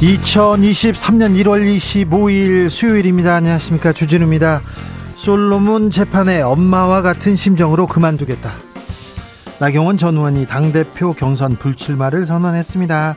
[0.00, 3.34] 2023년 1월 25일 수요일입니다.
[3.34, 3.92] 안녕하십니까.
[3.92, 4.60] 주진우입니다.
[5.16, 8.54] 솔로몬 재판에 엄마와 같은 심정으로 그만두겠다.
[9.58, 13.16] 나경원 전 의원이 당대표 경선 불출마를 선언했습니다.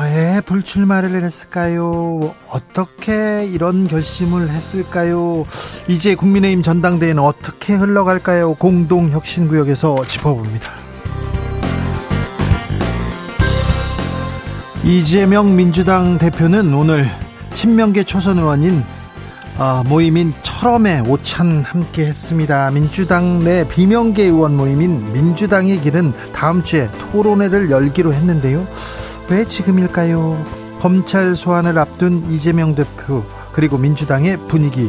[0.00, 2.34] 왜 불출마를 했을까요?
[2.48, 5.44] 어떻게 이런 결심을 했을까요?
[5.86, 8.54] 이제 국민의힘 전당대회는 어떻게 흘러갈까요?
[8.54, 10.87] 공동혁신구역에서 짚어봅니다.
[14.84, 17.08] 이재명 민주당 대표는 오늘
[17.52, 18.82] 친명계 초선 의원인
[19.58, 22.70] 어, 모임인 철험에 오찬 함께 했습니다.
[22.70, 28.66] 민주당 내 비명계 의원 모임인 민주당의 길은 다음 주에 토론회를 열기로 했는데요.
[29.28, 30.44] 왜 지금일까요?
[30.78, 34.88] 검찰 소환을 앞둔 이재명 대표 그리고 민주당의 분위기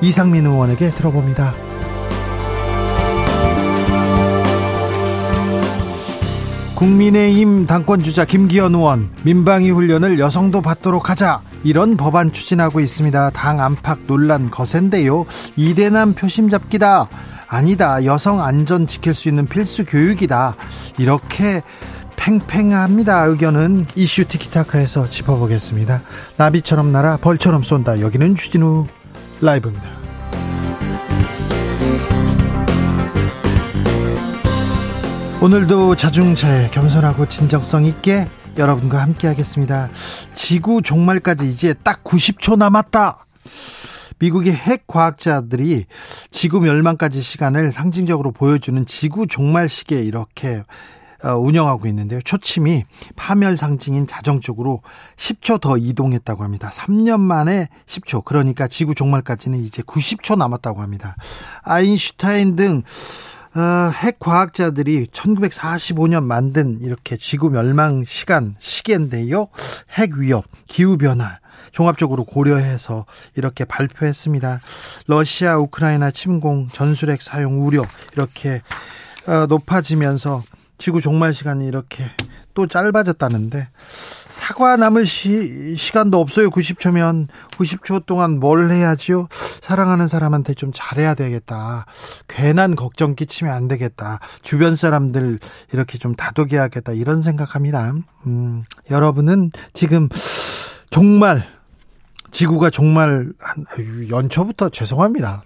[0.00, 1.65] 이상민 의원에게 들어봅니다.
[6.76, 13.30] 국민의힘 당권주자 김기현 의원 민방위 훈련을 여성도 받도록 하자 이런 법안 추진하고 있습니다.
[13.30, 15.24] 당 안팎 논란 거센데요.
[15.56, 17.08] 이대남 표심 잡기다.
[17.48, 18.04] 아니다.
[18.04, 20.54] 여성 안전 지킬 수 있는 필수 교육이다.
[20.98, 21.62] 이렇게
[22.16, 23.24] 팽팽합니다.
[23.24, 26.02] 의견은 이슈 티키타카에서 짚어보겠습니다.
[26.36, 28.00] 나비처럼 날아 벌처럼 쏜다.
[28.00, 28.86] 여기는 주진우
[29.40, 30.05] 라이브입니다.
[35.46, 38.26] 오늘도 자중차에 겸손하고 진정성 있게
[38.58, 39.90] 여러분과 함께 하겠습니다.
[40.34, 43.24] 지구 종말까지 이제 딱 90초 남았다.
[44.18, 45.84] 미국의 핵 과학자들이
[46.32, 50.64] 지구 멸망까지 시간을 상징적으로 보여주는 지구 종말 시계 이렇게
[51.22, 52.20] 어, 운영하고 있는데요.
[52.22, 52.82] 초침이
[53.14, 54.82] 파멸 상징인 자정 쪽으로
[55.14, 56.70] 10초 더 이동했다고 합니다.
[56.72, 58.24] 3년 만에 10초.
[58.24, 61.14] 그러니까 지구 종말까지는 이제 90초 남았다고 합니다.
[61.62, 62.82] 아인슈타인 등
[63.56, 69.48] 어, 핵 과학자들이 1945년 만든 이렇게 지구 멸망 시간 시계인데요.
[69.92, 71.38] 핵 위협, 기후 변화
[71.72, 74.60] 종합적으로 고려해서 이렇게 발표했습니다.
[75.06, 78.60] 러시아 우크라이나 침공, 전술핵 사용 우려 이렇게
[79.26, 80.42] 어, 높아지면서
[80.76, 82.04] 지구 종말 시간이 이렇게
[82.52, 83.68] 또 짧아졌다는데
[84.36, 86.50] 사과 남을 시, 시간도 없어요.
[86.50, 89.28] 90초면 90초 동안 뭘 해야지요?
[89.30, 91.86] 사랑하는 사람한테 좀 잘해야 되겠다.
[92.28, 94.20] 괜한 걱정 끼치면 안 되겠다.
[94.42, 95.38] 주변 사람들
[95.72, 96.92] 이렇게 좀 다독여야겠다.
[96.92, 97.94] 이런 생각합니다.
[98.26, 100.10] 음, 여러분은 지금
[100.90, 101.42] 정말
[102.30, 103.32] 지구가 정말
[104.10, 105.44] 연초부터 죄송합니다.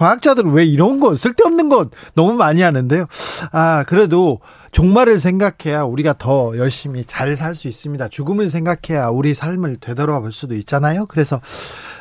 [0.00, 3.04] 과학자들은 왜 이런 거 쓸데없는 것 너무 많이 하는데요.
[3.52, 4.40] 아 그래도
[4.72, 8.08] 종말을 생각해야 우리가 더 열심히 잘 살 수 있습니다.
[8.08, 11.04] 죽음을 생각해야 우리 삶을 되돌아볼 수도 있잖아요.
[11.04, 11.38] 그래서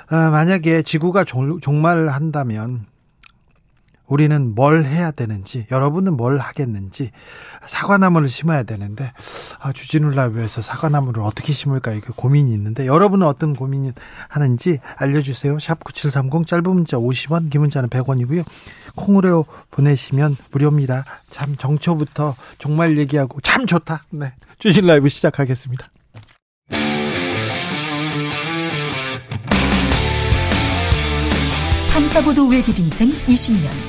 [0.07, 2.85] 아, 만약에 지구가 종, 종말을 한다면
[4.09, 7.11] 우리는 뭘 해야 되는지, 여러분은 뭘 하겠는지,
[7.65, 9.13] 사과나무를 심어야 되는데,
[9.59, 13.91] 아, 주진우 라이브에서 사과나무를 어떻게 심을까, 이게 고민이 있는데, 여러분은 어떤 고민이
[14.27, 15.59] 하는지 알려주세요.
[15.59, 18.43] 샵 9730, 짧은 문자 50원, 긴 문자는 100원이고요.
[18.95, 21.05] 콩으로 보내시면 무료입니다.
[21.29, 24.03] 참, 정초부터 정말 얘기하고 참 좋다.
[24.09, 24.33] 네.
[24.57, 25.85] 주진 라이브 시작하겠습니다.
[31.93, 33.88] 탐사보도 외길 인생 20년.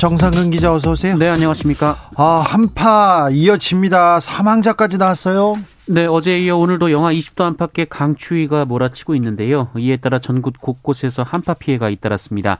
[0.00, 1.14] 정상근 기자 어서 오세요.
[1.18, 1.94] 네, 안녕하십니까.
[2.16, 4.18] 아, 한파 이어집니다.
[4.18, 5.58] 사망자까지 나왔어요.
[5.88, 9.68] 네, 어제 이어 오늘도 영하 20도 안팎의 강추위가 몰아치고 있는데요.
[9.76, 12.56] 이에 따라 전국 곳곳에서 한파 피해가 잇따랐습니다.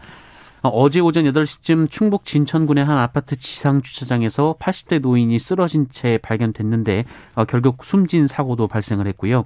[0.62, 7.04] 어제 오전 8시쯤 충북 진천군의 한 아파트 지상 주차장에서 80대 노인이 쓰러진 채 발견됐는데
[7.34, 9.44] 어, 결국 숨진 사고도 발생을 했고요.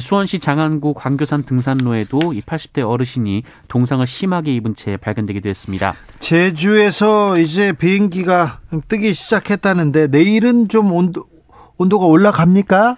[0.00, 5.94] 수원시 장안구 광교산 등산로에도 이 80대 어르신이 동상을 심하게 입은 채 발견되기도 했습니다.
[6.20, 11.24] 제주에서 이제 비행기가 뜨기 시작했다는데 내일은 좀 온도
[11.78, 12.96] 온도가 올라갑니까?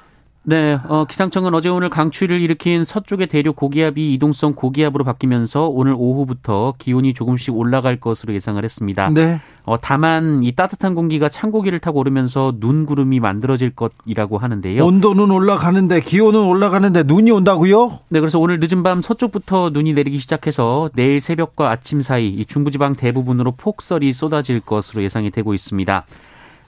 [0.49, 6.73] 네, 어, 기상청은 어제 오늘 강추위를 일으킨 서쪽의 대륙 고기압이 이동성 고기압으로 바뀌면서 오늘 오후부터
[6.79, 9.11] 기온이 조금씩 올라갈 것으로 예상을 했습니다.
[9.11, 9.43] 네.
[9.67, 14.87] 어, 다만 이 따뜻한 공기가 찬 고기를 타고 오르면서 눈 구름이 만들어질 것이라고 하는데요.
[14.87, 17.99] 온도는 올라가는데 기온은 올라가는데 눈이 온다고요?
[18.09, 22.95] 네, 그래서 오늘 늦은 밤 서쪽부터 눈이 내리기 시작해서 내일 새벽과 아침 사이 이 중부지방
[22.95, 26.07] 대부분으로 폭설이 쏟아질 것으로 예상이 되고 있습니다.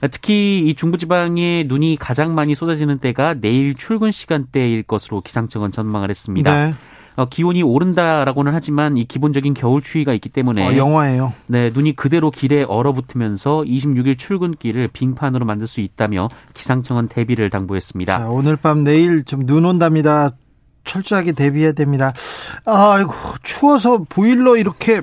[0.09, 6.65] 특히 이 중부지방에 눈이 가장 많이 쏟아지는 때가 내일 출근 시간대일 것으로 기상청은 전망을 했습니다.
[6.67, 6.73] 네.
[7.17, 11.33] 어, 기온이 오른다라고는 하지만 이 기본적인 겨울 추위가 있기 때문에 어, 영화예요.
[11.47, 18.17] 네, 눈이 그대로 길에 얼어붙으면서 26일 출근길을 빙판으로 만들 수 있다며 기상청은 대비를 당부했습니다.
[18.17, 20.31] 자, 오늘 밤 내일 좀 눈 온답니다.
[20.83, 22.11] 철저하게 대비해야 됩니다.
[22.65, 23.13] 아이고
[23.43, 25.01] 추워서 보일러 이렇게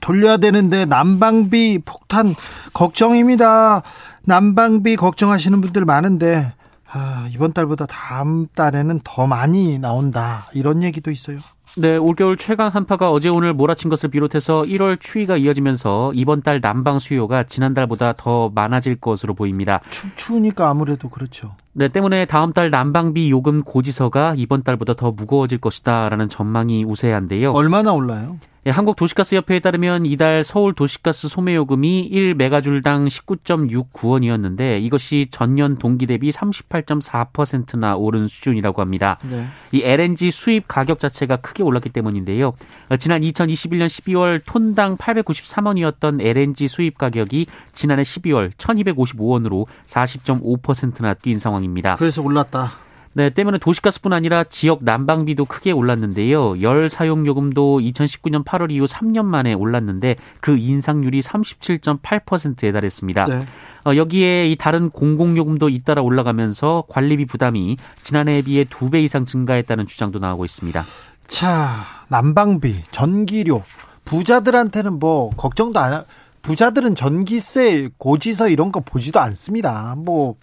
[0.00, 2.34] 돌려야 되는데 난방비 폭탄
[2.72, 3.82] 걱정입니다.
[4.24, 6.52] 난방비 걱정하시는 분들 많은데
[6.90, 10.46] 아, 이번 달보다 다음 달에는 더 많이 나온다.
[10.54, 11.38] 이런 얘기도 있어요.
[11.78, 16.98] 네, 올겨울 최강 한파가 어제 오늘 몰아친 것을 비롯해서 1월 추위가 이어지면서 이번 달 난방
[16.98, 19.80] 수요가 지난달보다 더 많아질 것으로 보입니다.
[19.90, 21.54] 추, 추우니까 아무래도 그렇죠.
[21.78, 27.52] 네, 때문에 다음 달 난방비 요금 고지서가 이번 달보다 더 무거워질 것이다라는 전망이 우세한데요.
[27.52, 28.38] 얼마나 올라요?
[28.66, 38.26] 예, 한국도시가스협회에 따르면 이달 서울 도시가스 소매요금이 1메가줄당 19.69원이었는데 이것이 전년 동기 대비 38.4%나 오른
[38.26, 39.18] 수준이라고 합니다.
[39.30, 39.46] 네.
[39.70, 42.54] 이 LNG 수입 가격 자체가 크게 올랐기 때문인데요.
[42.88, 51.65] 어, 지난 2021년 12월 톤당 893원이었던 LNG 수입 가격이 지난해 12월 1255원으로 40.5%나 뛴 상황입니다.
[51.96, 52.70] 그래서 올랐다.
[53.16, 56.60] 네, 때문에 도시가스뿐 아니라 지역 난방비도 크게 올랐는데요.
[56.60, 63.24] 열 사용 요금도 2019년 8월 이후 3년 만에 올랐는데 그 인상률이 37.8%에 달했습니다.
[63.24, 63.46] 네.
[63.86, 70.18] 어, 여기에 이 다른 공공요금도 잇따라 올라가면서 관리비 부담이 지난해에 비해 두배 이상 증가했다는 주장도
[70.18, 70.84] 나오고 있습니다.
[71.26, 73.62] 자, 난방비, 전기료
[74.04, 76.04] 부자들한테는 뭐 걱정도 안
[76.42, 79.94] 부자들은 전기세 고지서 이런 거 보지도 않습니다.
[79.96, 80.36] 뭐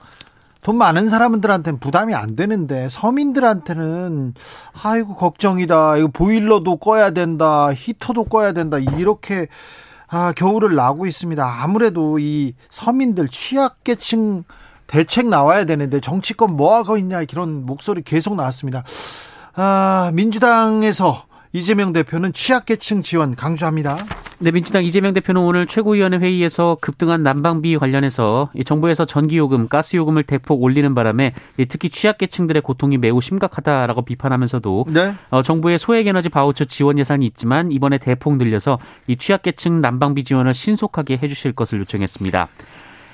[0.63, 4.33] 돈 많은 사람들한테는 부담이 안 되는데 서민들한테는
[4.81, 5.98] 아이고 걱정이다.
[5.98, 7.69] 이거 보일러도 꺼야 된다.
[7.74, 8.77] 히터도 꺼야 된다.
[8.77, 9.48] 이렇게
[10.10, 11.44] 아, 겨울을 나고 있습니다.
[11.63, 14.44] 아무래도 이 서민들 취약계층
[14.88, 18.83] 대책 나와야 되는데 정치권 뭐 하고 있냐 이런 목소리 계속 나왔습니다.
[19.56, 23.97] 아, 민주당에서 이재명 대표는 취약계층 지원 강조합니다.
[24.39, 30.95] 네, 민주당 이재명 대표는 오늘 최고위원회 회의에서 급등한 난방비 관련해서 정부에서 전기요금, 가스요금을 대폭 올리는
[30.95, 31.31] 바람에
[31.69, 35.13] 특히 취약계층들의 고통이 매우 심각하다라고 비판하면서도 네?
[35.29, 41.19] 어, 정부의 소액에너지 바우처 지원 예산이 있지만 이번에 대폭 늘려서 이 취약계층 난방비 지원을 신속하게
[41.21, 42.47] 해주실 것을 요청했습니다.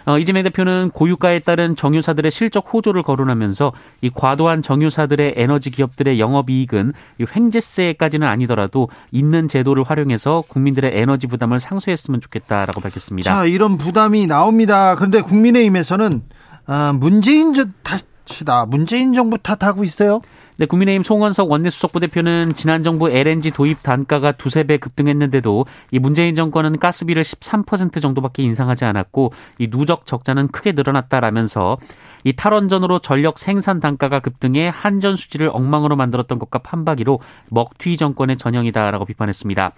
[0.05, 6.93] 어, 이재명 대표는 고유가에 따른 정유사들의 실적 호조를 거론하면서 이 과도한 정유사들의 에너지 기업들의 영업이익은
[7.19, 13.33] 이 횡재세까지는 아니더라도 있는 제도를 활용해서 국민들의 에너지 부담을 상쇄했으면 좋겠다라고 밝혔습니다.
[13.33, 14.95] 자, 이런 부담이 나옵니다.
[14.95, 16.21] 그런데 국민의힘에서는
[16.67, 17.53] 어, 문재인
[17.83, 18.65] 탓이다.
[18.67, 20.21] 문재인 정부 탓하고 있어요.
[20.59, 25.99] 네, 국민의힘 송원석 원내수석 부 대표는 지난 정부 LNG 도입 단가가 두세 배 급등했는데도 이
[25.99, 31.77] 문재인 정권은 가스비를 13% 정도밖에 인상하지 않았고 이 누적 적자는 크게 늘어났다라면서
[32.25, 39.05] 이 탈원전으로 전력 생산 단가가 급등해 한전 수지를 엉망으로 만들었던 것과 판박이로 먹튀 정권의 전형이다라고
[39.05, 39.71] 비판했습니다.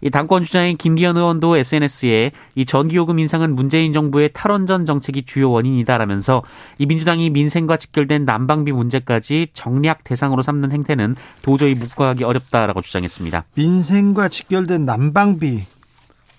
[0.00, 6.42] 이 당권 주자인 김기현 의원도 SNS에 이 전기요금 인상은 문재인 정부의 탈원전 정책이 주요 원인이다라면서
[6.78, 13.44] 이 민주당이 민생과 직결된 난방비 문제까지 정략 대상으로 삼는 행태는 도저히 묵과하기 어렵다라고 주장했습니다.
[13.54, 15.77] 민생과 직결된 난방비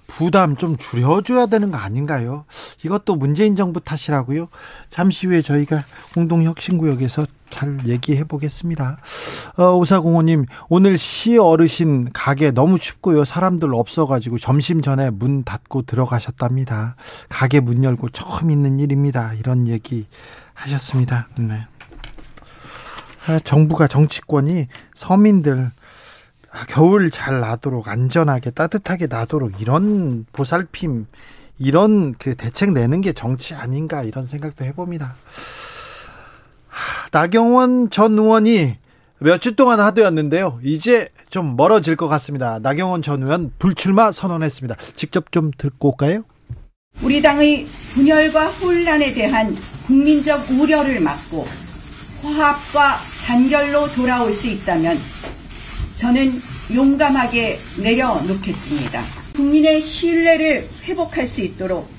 [0.09, 2.43] 부담 좀 줄여줘야 되는 거 아닌가요?
[2.83, 4.49] 이것도 문재인 정부 탓이라고요?
[4.89, 8.97] 잠시 후에 저희가 공동혁신구역에서 잘 얘기해 보겠습니다.
[9.57, 13.23] 어, 오사공호님, 오늘 시 어르신 가게 너무 춥고요.
[13.23, 16.95] 사람들 없어가지고 점심 전에 문 닫고 들어가셨답니다.
[17.29, 19.33] 가게 문 열고 처음 있는 일입니다.
[19.35, 20.07] 이런 얘기
[20.53, 21.27] 하셨습니다.
[21.39, 21.67] 네.
[23.27, 25.78] 아, 정부가 정치권이 서민들 아,
[26.67, 31.05] 겨울 잘 나도록 안전하게 따뜻하게 나도록 이런 보살핌
[31.59, 35.13] 이런 그 대책 내는 게 정치 아닌가 이런 생각도 해봅니다.
[37.11, 38.77] 나경원 전 의원이
[39.19, 40.59] 몇 주 동안 하도였는데요.
[40.63, 42.59] 이제 좀 멀어질 것 같습니다.
[42.59, 44.75] 나경원 전 의원 불출마 선언했습니다.
[44.95, 46.23] 직접 좀 듣고 올까요?
[47.01, 49.55] 우리 당의 분열과 혼란에 대한
[49.87, 51.45] 국민적 우려를 막고
[52.21, 54.97] 화합과 단결로 돌아올 수 있다면
[55.99, 56.41] 저는
[56.73, 59.03] 용감하게 내려놓겠습니다.
[59.35, 61.89] 국민의 신뢰를 회복할 수 있도록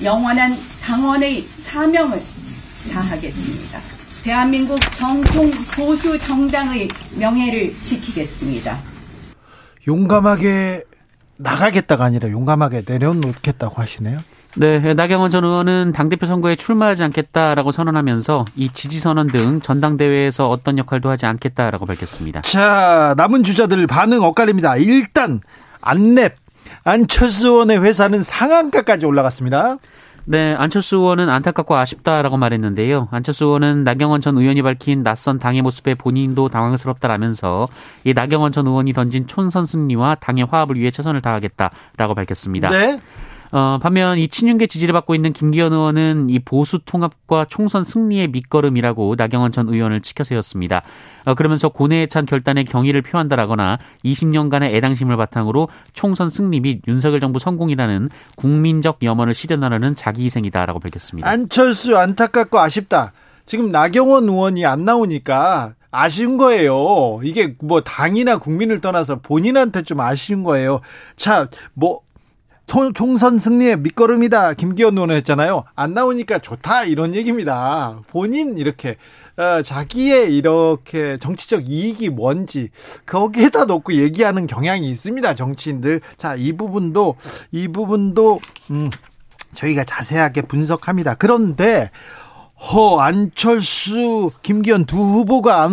[0.00, 2.22] 영원한 당원의 사명을
[2.92, 3.80] 다하겠습니다.
[4.22, 8.78] 대한민국 정통 보수 정당의 명예를 지키겠습니다.
[9.88, 10.84] 용감하게
[11.38, 14.20] 나가겠다가 아니라 용감하게 내려놓겠다고 하시네요.
[14.56, 20.76] 네, 나경원 전 의원은 당대표 선거에 출마하지 않겠다라고 선언하면서 이 지지 선언 등 전당대회에서 어떤
[20.78, 22.42] 역할도 하지 않겠다라고 밝혔습니다.
[22.42, 24.76] 자, 남은 주자들 반응 엇갈립니다.
[24.76, 25.40] 일단
[25.80, 26.32] 안랩
[26.84, 29.78] 안철수 의원의 회사는 상한가까지 올라갔습니다.
[30.24, 33.08] 네, 안철수 의원은 안타깝고 아쉽다라고 말했는데요.
[33.10, 37.68] 안철수 의원은 나경원 전 의원이 밝힌 낯선 당의 모습에 본인도 당황스럽다라면서
[38.04, 42.68] 이 나경원 전 의원이 던진 촌선 승리와 당의 화합을 위해 최선을 다하겠다라고 밝혔습니다.
[42.68, 43.00] 네.
[43.52, 49.14] 어, 반면 이 친윤계 지지를 받고 있는 김기현 의원은 이 보수 통합과 총선 승리의 밑거름이라고
[49.16, 50.82] 나경원 전 의원을 치켜 세웠습니다.
[51.26, 57.38] 어, 그러면서 고뇌에 찬 결단에 경의를 표한다라거나 20년간의 애당심을 바탕으로 총선 승리 및 윤석열 정부
[57.38, 61.28] 성공이라는 국민적 염원을 실현하려는 자기 희생이다라고 밝혔습니다.
[61.28, 63.12] 안철수 안타깝고 아쉽다.
[63.44, 67.20] 지금 나경원 의원이 안 나오니까 아쉬운 거예요.
[67.22, 70.80] 이게 뭐 당이나 국민을 떠나서 본인한테 좀 아쉬운 거예요.
[71.16, 72.00] 자, 뭐
[72.66, 74.54] 총선 승리의 밑거름이다.
[74.54, 75.64] 김기현 의원 했잖아요.
[75.74, 76.84] 안 나오니까 좋다.
[76.84, 78.00] 이런 얘기입니다.
[78.08, 78.96] 본인 이렇게
[79.36, 82.70] 어, 자기의 이렇게 정치적 이익이 뭔지
[83.06, 85.34] 거기에다 놓고 얘기하는 경향이 있습니다.
[85.34, 86.00] 정치인들.
[86.16, 87.16] 자, 이 부분도
[87.50, 88.40] 이 부분도
[88.70, 88.90] 음
[89.54, 91.14] 저희가 자세하게 분석합니다.
[91.14, 91.90] 그런데
[92.56, 95.68] 허 안철수 김기현 두 후보가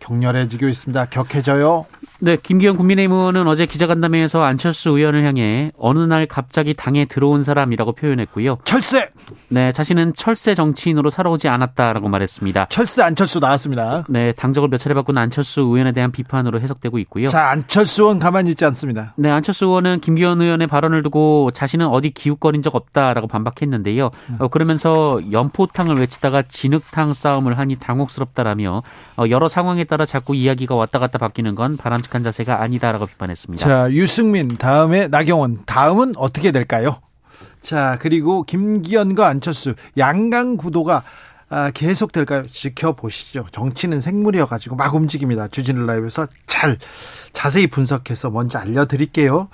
[0.00, 1.06] 격렬해지고 있습니다.
[1.06, 1.86] 격해져요.
[2.22, 7.92] 네, 김기현 국민의힘 의원은 어제 기자간담회에서 안철수 의원을 향해 어느 날 갑자기 당에 들어온 사람이라고
[7.92, 8.58] 표현했고요.
[8.64, 9.08] 철새.
[9.48, 12.66] 네, 자신은 철새 정치인으로 살아오지 않았다라고 말했습니다.
[12.68, 14.04] 철새 안철수 나왔습니다.
[14.10, 17.28] 네, 당적을 몇 차례 바꾼 안철수 의원에 대한 비판으로 해석되고 있고요.
[17.28, 19.14] 자, 안철수 의원 가만히 있지 않습니다.
[19.16, 24.10] 네, 안철수 의원은 김기현 의원의 발언을 두고 자신은 어디 기웃거린 적 없다라고 반박했는데요.
[24.40, 28.82] 어, 그러면서 연포탕을 외치다가 진흙탕 싸움을 하니 당혹스럽다라며
[29.16, 33.66] 어, 여러 상황에 따라 자꾸 이야기가 왔다 갔다 바뀌는 건 바람 바람직한 자세가 아니다라고 비판했습니다.
[33.66, 37.00] 자, 유승민 다음에 나경원 다음은 어떻게 될까요?
[37.62, 41.02] 자, 그리고 김기현과 안철수 양강 구도가
[41.52, 42.44] 아, 계속 될까요?
[42.44, 43.46] 지켜보시죠.
[43.50, 45.48] 정치는 생물이어 가지고 막 움직입니다.
[45.48, 46.78] 주진우 라이브에서 잘
[47.32, 49.48] 자세히 분석해서 먼저 알려드릴게요.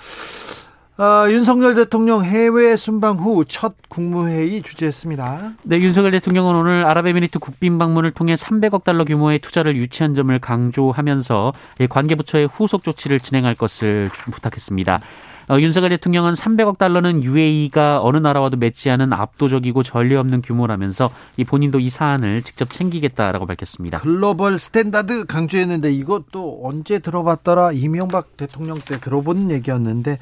[0.98, 5.52] 어, 윤석열 대통령 해외 순방 후 첫 국무회의 주재했습니다.
[5.62, 11.52] 네, 윤석열 대통령은 오늘 아랍에미리트 국빈 방문을 통해 300억 달러 규모의 투자를 유치한 점을 강조하면서
[11.90, 15.00] 관계부처의 후속 조치를 진행할 것을 부탁했습니다.
[15.48, 21.44] 어, 윤석열 대통령은 300억 달러는 UAE가 어느 나라와도 맺지 않은 압도적이고 전례 없는 규모라면서 이
[21.44, 23.98] 본인도 이 사안을 직접 챙기겠다라고 밝혔습니다.
[23.98, 30.18] global standard 강조했는데 이것도 언제 들어봤더라 이명박 대통령 때 들어본 얘기였는데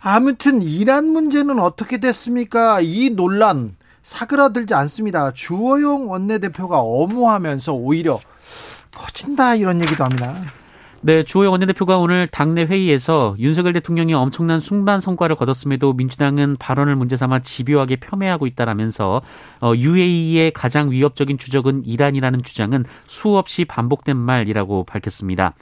[0.00, 2.80] 아무튼 이란 문제는 어떻게 됐습니까?
[2.80, 5.32] 이 논란 사그라들지 않습니다.
[5.32, 8.20] 주호영 원내대표가 엄호하면서 오히려
[8.94, 10.34] 커진다 이런 얘기도 합니다.
[11.06, 17.14] 네, 주호영 원내대표가 오늘 당내 회의에서 윤석열 대통령이 엄청난 숭반 성과를 거뒀음에도 민주당은 발언을 문제
[17.14, 19.20] 삼아 집요하게 폄훼하고 있다라면서
[19.60, 25.52] 어, UAE의 가장 위협적인 주적은 이란이라는 주장은 수없이 반복된 말이라고 밝혔습니다.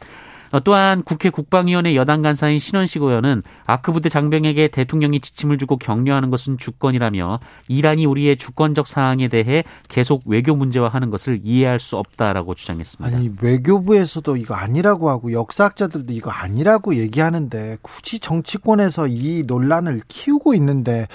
[0.53, 6.31] 어, 또한 국회 국방위원회 여당 간사인 신원식 의원은 아크 부대 장병에게 대통령이 지침을 주고 격려하는
[6.31, 13.17] 것은 주권이라며 이란이 우리의 주권적 사항에 대해 계속 외교 문제화하는 것을 이해할 수 없다라고 주장했습니다.
[13.17, 21.09] 아니 외교부에서도 이거 아니라고 하고 역사학자들도 이거 아니라고 얘기하는데 굳이 정치권에서 이 논란을 키우고 있는데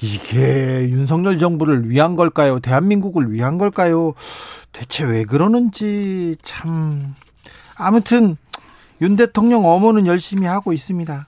[0.00, 2.58] 이게 윤석열 정부를 위한 걸까요?
[2.60, 4.14] 대한민국을 위한 걸까요?
[4.72, 7.14] 대체 왜 그러는지 참
[7.76, 8.36] 아무튼
[9.00, 11.26] 윤 대통령 어머는 열심히 하고 있습니다.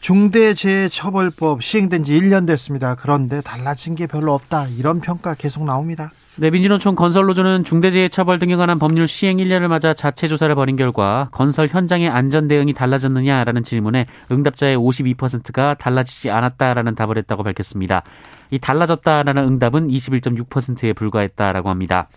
[0.00, 2.94] 중대재해처벌법 시행된 지 1년 됐습니다.
[2.94, 4.68] 그런데 달라진 게 별로 없다.
[4.68, 6.10] 이런 평가 계속 나옵니다.
[6.36, 11.66] 네, 민주노총 건설노조는 중대재해처벌 등에 관한 법률 시행 1년을 맞아 자체 조사를 벌인 결과 건설
[11.66, 18.04] 현장의 안전 대응이 달라졌느냐라는 질문에 응답자의 52%가 달라지지 않았다라는 답을 했다고 밝혔습니다.
[18.50, 22.08] 이 달라졌다라는 응답은 21.6%에 불과했다라고 합니다.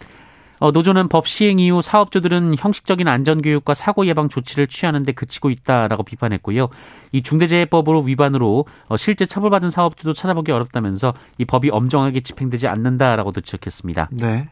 [0.62, 6.04] 어, 노조는 법 시행 이후 사업주들은 형식적인 안전교육과 사고 예방 조치를 취하는 데 그치고 있다라고
[6.04, 6.70] 비판했고요.
[7.12, 14.10] 이 중대재해법으로 위반으로 어, 실제 처벌받은 사업주도 찾아보기 어렵다면서 이 법이 엄정하게 집행되지 않는다라고도 지적했습니다.
[14.12, 14.50] 네.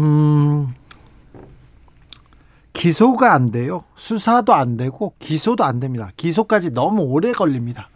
[0.00, 0.74] 음,
[2.72, 3.84] 기소가 안 돼요.
[3.94, 6.10] 수사도 안 되고 기소도 안 됩니다.
[6.16, 7.88] 기소까지 너무 오래 걸립니다.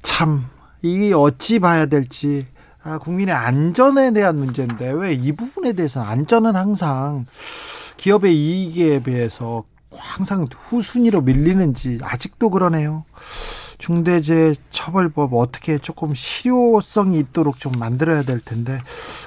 [0.00, 0.46] 참,
[0.80, 2.46] 이게 어찌 봐야 될지.
[2.86, 7.26] 아, 국민의 안전에 대한 문제인데 왜 이 부분에 대해서는 안전은 항상
[7.96, 13.04] 기업의 이익에 비해서 항상 후순위로 밀리는지 아직도 그러네요.
[13.78, 18.78] 중대재해처벌법 어떻게 조금 실효성이 있도록 좀 만들어야 될 텐데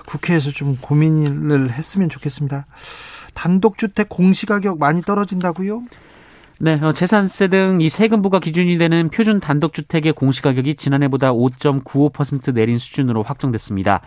[0.06, 2.66] 국회에서 좀 고민을 했으면 좋겠습니다.
[3.34, 5.84] 단독주택 공시가격 많이 떨어진다고요?
[6.62, 12.78] 네, 어, 재산세 등 이 세금 부과 기준이 되는 표준 단독주택의 공시가격이 지난해보다 5.95% 내린
[12.78, 14.02] 수준으로 확정됐습니다.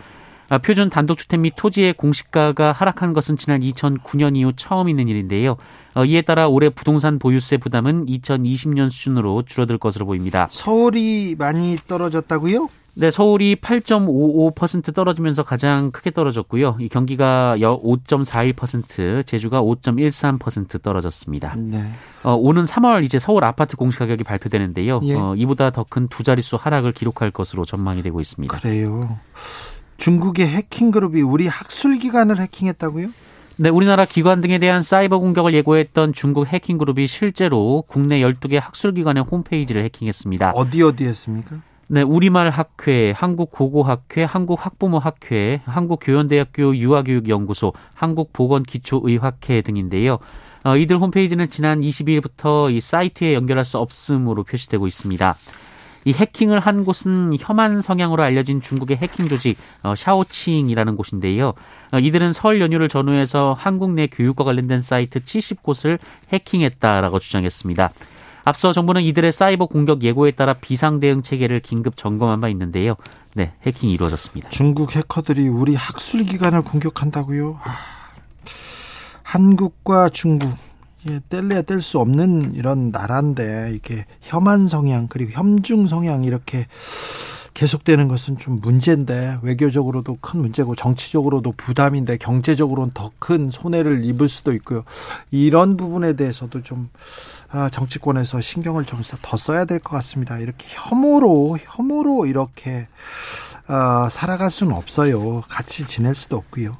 [0.49, 5.57] 아, 표준 단독주택 및 토지의 공시가가 하락한 것은 지난 2009년 이후 처음 있는 일인데요.
[5.95, 10.47] 어, 이에 따라 올해 부동산 보유세 부담은 2020년 수준으로 줄어들 것으로 보입니다.
[10.51, 12.69] 서울이 많이 떨어졌다고요?
[12.95, 16.77] 네, 서울이 8.55% 떨어지면서 가장 크게 떨어졌고요.
[16.79, 21.55] 이 경기가 5.41%, 제주가 5.13% 떨어졌습니다.
[21.57, 21.83] 네.
[22.23, 24.99] 어, 오는 3월 이제 서울 아파트 공시 가격이 발표되는데요.
[25.03, 25.15] 예.
[25.15, 28.59] 어, 이보다 더 큰 두 자릿수 하락을 기록할 것으로 전망이 되고 있습니다.
[28.59, 29.17] 그래요.
[29.97, 33.09] 중국의 해킹 그룹이 우리 학술 기관을 해킹했다고요?
[33.57, 38.93] 네, 우리나라 기관 등에 대한 사이버 공격을 예고했던 중국 해킹 그룹이 실제로 국내 12개 학술
[38.93, 40.51] 기관의 홈페이지를 해킹했습니다.
[40.55, 41.57] 어디 어디 했습니까?
[41.93, 50.17] 네, 우리말 학회, 한국고고학회, 한국학부모학회, 한국교연대학교 유아교육연구소, 한국보건기초의학회 등인데요.
[50.63, 55.35] 어, 이들 홈페이지는 지난 22일부터 이 사이트에 연결할 수 없음으로 표시되고 있습니다.
[56.05, 61.53] 이 해킹을 한 곳은 혐한 성향으로 알려진 중국의 해킹 조직 어, 샤오칭이라는 곳인데요.
[61.91, 67.91] 어, 이들은 설 연휴를 전후해서 한국 내 교육과 관련된 사이트 70곳을 해킹했다라고 주장했습니다.
[68.45, 72.95] 앞서 정부는 이들의 사이버 공격 예고에 따라 비상 대응 체계를 긴급 점검한 바 있는데요.
[73.35, 74.49] 네, 해킹이 이루어졌습니다.
[74.49, 77.57] 중국 해커들이 우리 학술 기관을 공격한다고요?
[77.63, 77.77] 아,
[79.23, 80.49] 한국과 중국
[81.09, 86.65] 예, 뗄래야 뗄 수 없는 이런 나라인데 이게 혐한 성향 그리고 혐중 성향 이렇게
[87.53, 94.53] 계속되는 것은 좀 문제인데 외교적으로도 큰 문제고 정치적으로도 부담인데 경제적으로는 더 큰 손해를 입을 수도
[94.53, 94.83] 있고요.
[95.31, 96.99] 이런 부분에 대해서도 좀 아,
[97.69, 100.37] 정치권에서 신경을 좀 더 써야 될 것 같습니다.
[100.39, 102.87] 이렇게 혐오로 혐오로 이렇게
[103.67, 105.41] 어, 살아갈 수는 없어요.
[105.49, 106.77] 같이 지낼 수도 없고요.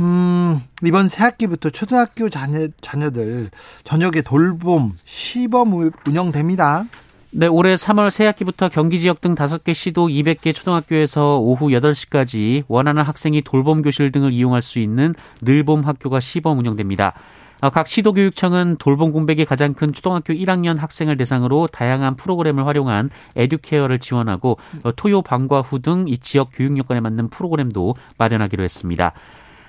[0.00, 3.48] 음, 이번 새학기부터 초등학교 자녀, 자녀들
[3.84, 5.72] 저녁에 돌봄, 시범
[6.06, 6.84] 운영됩니다.
[7.30, 13.42] 네, 올해 3월 새학기부터 경기 지역 등 5개 시도 200개 초등학교에서 오후 8시까지 원하는 학생이
[13.42, 17.12] 돌봄 교실 등을 이용할 수 있는 늘봄 학교가 시범 운영됩니다.
[17.60, 23.98] 어, 각 시도교육청은 돌봄 공백이 가장 큰 초등학교 1학년 학생을 대상으로 다양한 프로그램을 활용한 에듀케어를
[23.98, 29.12] 지원하고 어, 토요 방과 후 등 이 지역 교육 여건에 맞는 프로그램도 마련하기로 했습니다.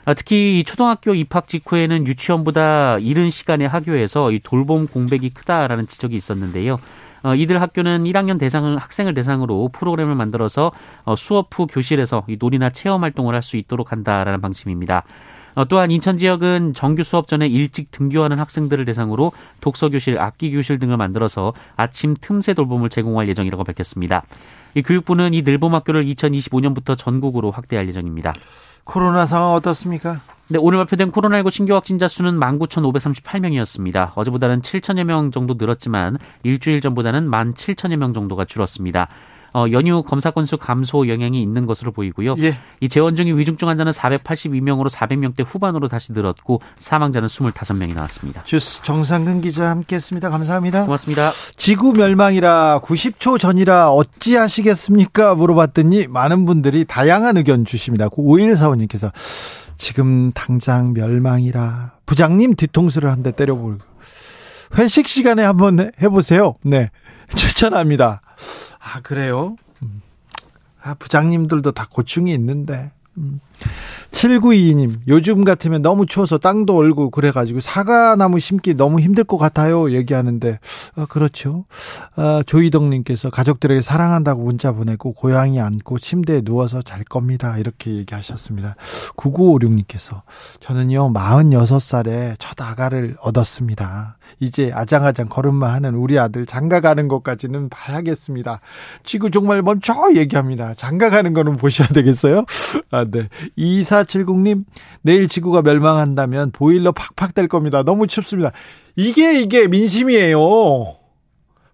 [0.06, 6.78] 어, 특히 초등학교 입학 직후에는 유치원보다 이른 시간에 학교에서 이 돌봄 공백이 크다라는 지적이 있었는데요.
[7.24, 10.72] 어, 이들 학교는 1학년 대상 학생을 대상으로 프로그램을 만들어서
[11.06, 15.04] 어, 수업 후 교실에서 이 놀이나 체험 활동을 할 수 있도록 한다라는 방침입니다.
[15.56, 19.32] 어, 또한 인천 지역은 정규 수업 전에 일찍 등교하는 학생들을 대상으로
[19.62, 24.24] 독서 교실, 악기 교실 등을 만들어서 아침 틈새 돌봄을 제공할 예정이라고 밝혔습니다.
[24.76, 28.34] 이 교육부는 이 늘봄 학교를 2025년부터 전국으로 확대할 예정입니다.
[28.84, 30.20] 코로나 상황 어떻습니까?
[30.48, 34.14] 네, 오늘 발표된 코로나19 신규 확진자 수는 19,538명이었습니다.
[34.16, 39.10] 어제보다는 7천여 명 정도 늘었지만 일주일 전보다는 17,000여 명 정도가 줄었습니다.
[39.54, 42.36] 어, 연휴 검사 건수 감소 영향이 있는 것으로 보이고요.
[42.40, 42.58] 예.
[42.82, 48.44] 이 재원 중인 위중증 환자는 482명으로 400명대 후반으로 다시 늘었고 사망자는 25명이 나왔습니다.
[48.44, 50.30] 주스 정상근 기자 함께했습니다.
[50.30, 50.84] 감사합니다.
[50.86, 51.32] 고맙습니다.
[51.58, 55.36] 지구 멸망이라 90초 전이라 어찌 하시겠습니까?
[55.36, 58.08] 물어봤더니 많은 분들이 다양한 의견 주십니다.
[58.10, 59.12] 5145님께서
[59.78, 63.78] 지금 당장 멸망이라 부장님 뒤통수를 한 대 때려보고
[64.78, 66.56] 회식 시간에 한번 해보세요.
[66.64, 66.90] 네
[67.36, 68.22] 추천합니다.
[68.80, 69.56] 아, 그래요?
[69.82, 70.02] 음.
[70.82, 72.92] 아, 부장님들도 다 고충이 있는데.
[73.18, 73.40] 음.
[74.12, 79.92] 7922님, 요즘 같으면 너무 추워서 땅도 얼고 그래가지고 사과나무 심기 너무 힘들 것 같아요.
[79.94, 80.60] 얘기하는데,
[80.96, 81.66] 아, 그렇죠.
[82.16, 87.58] 아, 조희덕님께서 가족들에게 사랑한다고 문자 보내고 고양이 안고 침대에 누워서 잘 겁니다.
[87.58, 88.76] 이렇게 얘기하셨습니다.
[89.16, 90.22] 9956님께서
[90.60, 94.18] 저는요, 46살에 첫 아가를 얻었습니다.
[94.40, 98.60] 이제 아장아장 걸음마 하는 우리 아들 장가 가는 것까지는 봐야겠습니다.
[99.04, 100.74] 지구 정말 멈춰 얘기합니다.
[100.74, 102.46] 장가 가는 거는 보셔야 되겠어요?
[102.92, 103.28] 아, 네.
[103.58, 104.66] 2470님,
[105.02, 107.84] 내일 지구가 멸망한다면 보일러 팍팍 될 겁니다.
[107.84, 108.52] 너무 춥습니다.
[108.96, 110.98] 이게, 이게 민심이에요.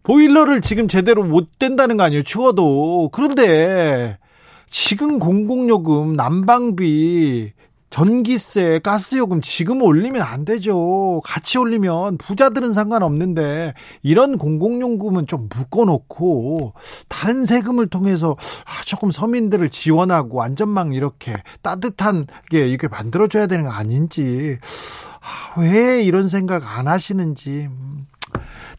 [0.03, 2.23] 보일러를 지금 제대로 못 된다는 거 아니에요?
[2.23, 3.09] 추워도.
[3.11, 4.17] 그런데
[4.69, 7.51] 지금 공공요금, 난방비,
[7.95, 11.21] 전기세, 가스요금 지금 올리면 안 되죠.
[11.23, 16.73] 같이 올리면 부자들은 상관없는데 이런 공공요금은 좀 묶어놓고
[17.07, 23.71] 다른 세금을 통해서 아, 조금 서민들을 지원하고 안전망 이렇게 따뜻한 게 이렇게 만들어줘야 되는 거
[23.71, 24.57] 아닌지
[25.21, 28.07] 아, 왜 이런 생각 안 하시는지 음.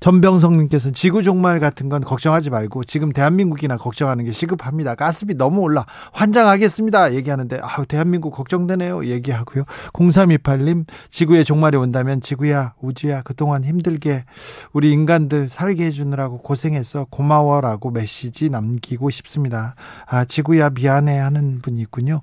[0.01, 4.95] 전병성님께서 지구 종말 같은 건 걱정하지 말고 지금 대한민국이나 걱정하는 게 시급합니다.
[4.95, 7.15] 가스비 너무 올라 환장하겠습니다.
[7.15, 9.07] 얘기하는데 아 대한민국 걱정되네요.
[9.07, 9.65] 얘기하고요.
[9.93, 14.25] 0328님 지구의 종말이 온다면 지구야 우주야 그동안 힘들게
[14.73, 19.75] 우리 인간들 살게 해주느라고 고생했어 고마워라고 메시지 남기고 싶습니다.
[20.07, 22.21] 아 지구야 미안해 하는 분이 있군요.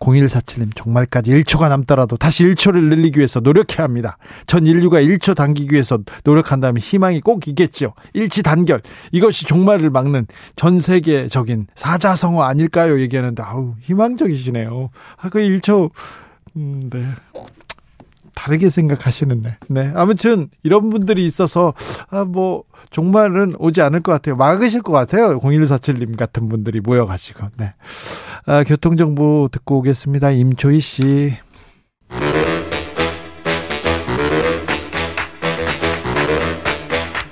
[0.00, 4.18] 0147님 종말까지 1초가 남더라도 다시 1초를 늘리기 위해서 노력해야 합니다.
[4.46, 7.92] 전 인류가 1초 당기기 위해서 노력한다면 희망 상황이 꼭 있겠죠.
[8.14, 8.80] 일치 단결.
[9.12, 13.00] 이것이 종말을 막는 전 세계적인 사자성어 아닐까요?
[13.00, 14.90] 얘기하는데 아우 희망적이시네요.
[15.18, 15.90] 아, 그 1초
[16.56, 17.04] 음, 네.
[18.34, 19.58] 다르게 생각하시는데.
[19.68, 19.92] 네.
[19.94, 21.74] 아무튼 이런 분들이 있어서
[22.08, 24.36] 아 뭐 종말은 오지 않을 것 같아요.
[24.36, 25.38] 막으실 것 같아요.
[25.40, 27.48] 0147님 같은 분들이 모여 가지고.
[27.56, 27.74] 네.
[28.46, 30.30] 아, 교통 정보 듣고 오겠습니다.
[30.30, 31.32] 임초희 씨.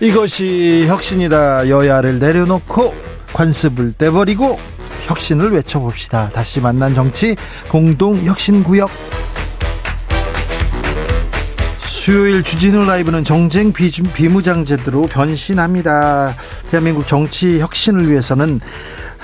[0.00, 1.68] 이것이 혁신이다.
[1.68, 2.94] 여야를 내려놓고
[3.34, 4.58] 관습을 떼버리고
[5.06, 6.30] 혁신을 외쳐봅시다.
[6.30, 7.36] 다시 만난 정치
[7.68, 8.90] 공동 혁신 구역.
[11.80, 16.34] 수요일 주진우 라이브는 정쟁 비무장제대로 변신합니다.
[16.70, 18.60] 대한민국 정치 혁신을 위해서는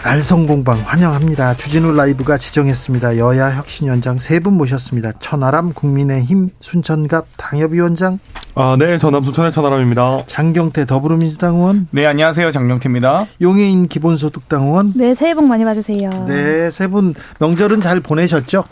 [0.07, 1.57] 알성공방 환영합니다.
[1.57, 3.19] 주진우 라이브가 지정했습니다.
[3.19, 5.13] 여야 혁신위원장 세 분 모셨습니다.
[5.19, 8.19] 천하람 국민의힘 순천갑 당협위원장.
[8.55, 10.25] 아, 네, 전남 순천의 천하람입니다.
[10.27, 11.89] 장경태 더불어민주당 의원.
[11.91, 12.51] 네, 안녕하세요.
[12.53, 13.27] 장경태입니다.
[13.41, 14.93] 용해인 기본소득당 의원.
[14.95, 16.11] 네, 새해 복 많이 받으세요.
[16.29, 18.63] 네, 세 분 명절은 잘 보내셨죠?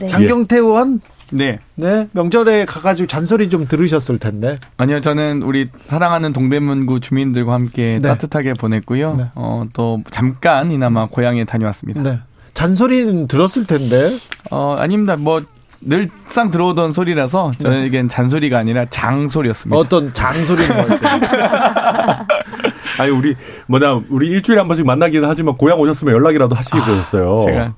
[0.00, 0.06] 네.
[0.06, 1.00] 장경태 의원.
[1.34, 1.58] 네.
[1.74, 2.08] 네.
[2.12, 4.54] 명절에 가가지고 잔소리 좀 들으셨을 텐데.
[4.76, 8.08] 아니요, 저는 우리 사랑하는 동대문구 주민들과 함께 네.
[8.08, 9.16] 따뜻하게 보냈고요.
[9.16, 9.24] 네.
[9.34, 12.02] 어, 또 잠깐이나마 고향에 다녀왔습니다.
[12.02, 12.20] 네.
[12.52, 14.08] 잔소리는 들었을 텐데.
[14.52, 15.16] 어, 아닙니다.
[15.16, 15.42] 뭐,
[15.86, 19.78] 늘상 들어오던 소리라서 저에겐 잔소리가 아니라 장소리였습니다.
[19.78, 21.10] 어떤 장소리는 뭐였어요?
[22.96, 23.34] 아니 우리
[23.66, 27.38] 뭐냐 우리 일주일에 한 번씩 만나기는 하지만 고향 오셨으면 연락이라도 하시고 아, 그러셨어요.
[27.44, 27.74] 제가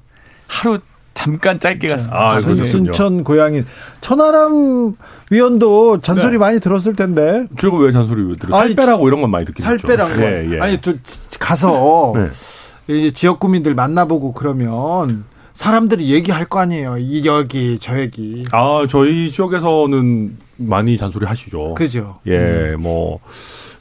[0.47, 0.79] 하루
[1.17, 2.17] 잠깐 짧게 갔습니다.
[2.17, 3.65] 아, 순천 고향인
[4.01, 4.95] 천하람
[5.31, 6.39] 위원도 잔소리 네.
[6.39, 7.47] 많이 들었을 텐데.
[7.59, 8.53] 제가 왜 잔소리 들어요?
[8.61, 10.13] 살 빼라고 이런 건 많이 듣긴 살 빼라고.
[10.23, 10.61] 예, 예.
[10.61, 10.93] 아니 또
[11.41, 12.13] 가서
[12.87, 13.11] 네.
[13.13, 15.25] 지역 구민들 만나보고 그러면
[15.55, 16.99] 사람들이 얘기할 거 아니에요.
[16.99, 18.45] 이 여기 저 여기.
[18.53, 21.75] 아 저희 지역에서는 많이 잔소리 하시죠.
[21.75, 22.19] 그죠.
[22.27, 22.77] 예, 음.
[22.81, 23.21] 뭐.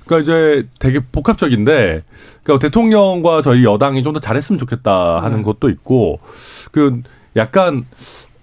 [0.06, 2.04] 그러니까 이제 되게 복합적인데,
[2.44, 5.44] 그러니까 대통령과 저희 여당이 좀 더 잘했으면 좋겠다 하는 네.
[5.44, 6.20] 것도 있고,
[6.72, 7.02] 그
[7.36, 7.84] 약간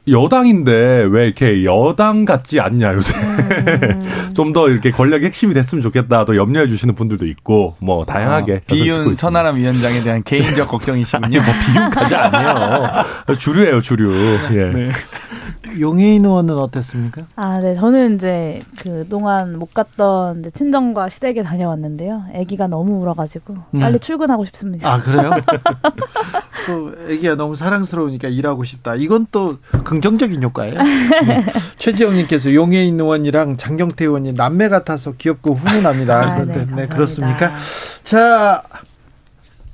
[0.09, 4.01] 여당인데 왜 이렇게 여당 같지 않냐 요새 음.
[4.35, 9.15] 좀더 이렇게 권력의 핵심이 됐으면 좋겠다 또 염려해 주시는 분들도 있고 뭐 다양하게 아, 비윤
[9.15, 11.41] 천하람 위원장에 대한 개인적 걱정이시군요.
[11.41, 13.05] 뭐 비윤까지 아니에요.
[13.39, 14.39] 주류예요 주류.
[14.53, 14.71] 예.
[14.73, 14.93] 네.
[15.81, 17.23] 용해인 의원은 어땠습니까?
[17.37, 17.75] 아, 네.
[17.75, 22.25] 저는 이제 그 동안 못 갔던 이제 친정과 시댁에 다녀왔는데요.
[22.35, 23.81] 아기가 너무 울어가지고 네.
[23.81, 24.93] 빨리 출근하고 싶습니다.
[24.93, 25.31] 아 그래요?
[26.67, 28.95] 또 아기가 너무 사랑스러우니까 일하고 싶다.
[28.95, 30.75] 이건 또 긍정적인 효과예요.
[30.75, 31.45] 네.
[31.77, 36.21] 최지영님께서 용해인 의원이랑 장경태 의원이 남매 같아서 귀엽고 훈훈합니다.
[36.21, 37.53] 아, 네, 네, 그렇습니까?
[38.05, 38.63] 자.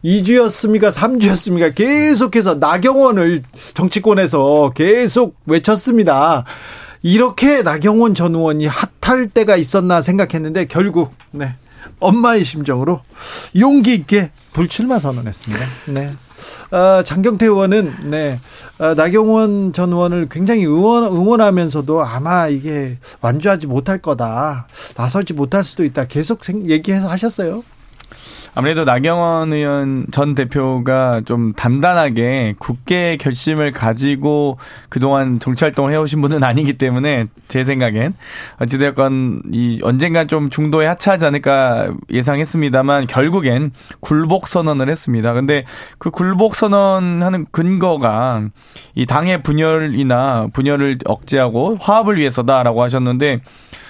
[0.05, 0.93] 2주였습니까?
[0.93, 1.75] 3주였습니까?
[1.75, 3.43] 계속해서 나경원을
[3.75, 6.45] 정치권에서 계속 외쳤습니다.
[7.03, 11.55] 이렇게 나경원 전 의원이 핫할 때가 있었나 생각했는데 결국 네.
[12.01, 13.01] 엄마의 심정으로
[13.59, 15.67] 용기 있게 불출마 선언했습니다.
[15.87, 16.13] 네.
[16.71, 18.41] 어, 장경태 의원은 네.
[18.79, 24.69] 어, 나경원 전 의원을 굉장히 응원, 응원하면서도 아마 이게 완주하지 못할 거다.
[24.97, 26.07] 나설지 못할 수도 있다.
[26.07, 27.65] 계속 얘기해서 하셨어요.
[28.55, 36.43] 아무래도 나경원 의원 전 대표가 좀 단단하게 굳게 결심을 가지고 그동안 정치 활동을 해오신 분은
[36.43, 38.15] 아니기 때문에 제 생각엔
[38.61, 45.33] 어찌되었건 이 언젠간 좀 중도에 하차하지 않을까 예상했습니다만 결국엔 굴복 선언을 했습니다.
[45.33, 45.65] 근데
[45.99, 48.43] 그 굴복 선언하는 근거가
[48.95, 53.41] 이 당의 분열이나 분열을 억제하고 화합을 위해서다라고 하셨는데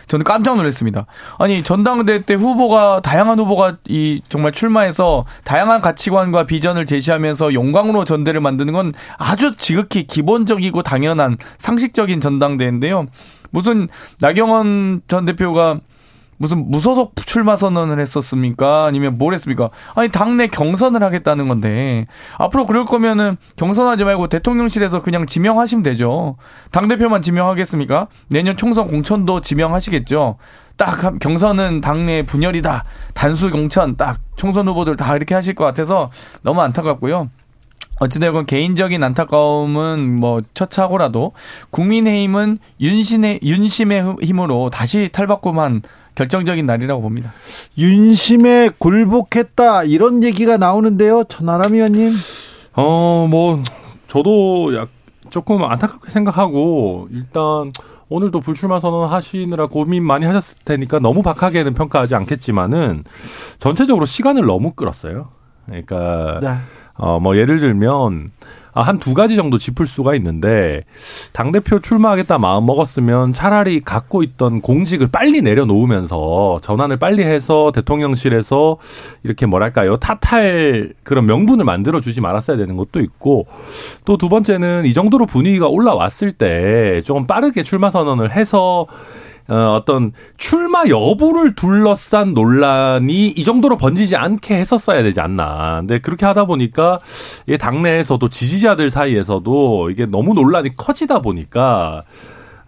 [0.09, 1.07] 저는 깜짝 놀랐습니다.
[1.39, 8.41] 아니 전당대 때 후보가 다양한 후보가 이 정말 출마해서 다양한 가치관과 비전을 제시하면서 영광으로 전대를
[8.41, 13.07] 만드는 건 아주 지극히 기본적이고 당연한 상식적인 전당대인데요.
[13.51, 13.89] 무슨
[14.21, 15.81] 나경원 전 대표가
[16.39, 18.87] 무슨 무소속 출마 선언을 했었습니까?
[18.87, 19.69] 아니면 뭘 했습니까?
[19.95, 22.07] 아니 당내 경선을 하겠다는 건데
[22.39, 26.37] 앞으로 그럴 거면은 경선하지 말고 대통령실에서 그냥 지명하시면 되죠.
[26.71, 28.09] 당 대표만 지명하겠습니까?
[28.29, 30.39] 내년 총선 공천도 지명하시겠죠.
[30.77, 32.85] 딱 경선은 당내 분열이다.
[33.15, 36.11] 단수 공천 딱 총선 후보들 다 이렇게 하실 것 같아서
[36.43, 37.31] 너무 안타깝고요.
[38.01, 41.33] 어찌되건 개인적인 안타까움은 뭐 처차고라도
[41.71, 45.83] 국민의힘은 윤신의 윤심의 힘으로 다시 탈바꿈한
[46.19, 47.33] 결정적인 날이라고 봅니다.
[47.79, 52.11] 윤심에 굴복했다 이런 얘기가 나오는데요, 천하람 의원님.
[52.75, 53.63] 어, 뭐
[54.09, 54.89] 저도 약
[55.31, 57.71] 조금 안타깝게 생각하고 일단
[58.09, 63.05] 오늘도 불출마 선언 하시느라 고민 많이 하셨을 테니까 너무 박하게는 평가하지 않겠지만은
[63.61, 65.29] 전체적으로 시간을 너무 끌었어요.
[65.67, 66.49] 그러니까 네.
[66.95, 70.85] 어, 뭐 예를 들면 아, 한 두 가지 정도 짚을 수가 있는데
[71.33, 78.77] 당 대표 출마하겠다 마음 먹었으면 차라리 갖고 있던 공직을 빨리 내려놓으면서 전환을 빨리 해서 대통령실에서
[79.25, 79.97] 이렇게 뭐랄까요?
[79.99, 83.47] 탓할 그런 명분을 만들어 주지 말았어야 되는 것도 있고
[84.05, 88.87] 또 두 번째는 이 정도로 분위기가 올라왔을 때 조금 빠르게 출마 선언을 해서
[89.49, 95.79] 어, 어떤 출마 여부를 둘러싼 논란이 이 정도로 번지지 않게 했었어야 되지 않나.
[95.81, 97.01] 근데 그렇게 하다 보니까
[97.47, 102.03] 이게 당내에서도 지지자들 사이에서도 이게 너무 논란이 커지다 보니까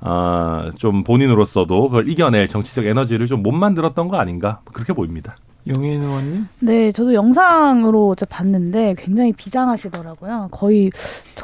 [0.00, 4.60] 아, 좀 본인으로서도 그걸 이겨낼 정치적 에너지를 좀 못 만들었던 거 아닌가.
[4.72, 5.36] 그렇게 보입니다.
[5.68, 6.46] 용인 의원님.
[6.60, 10.48] 네, 저도 영상으로 이제 봤는데 굉장히 비장하시더라고요.
[10.50, 10.90] 거의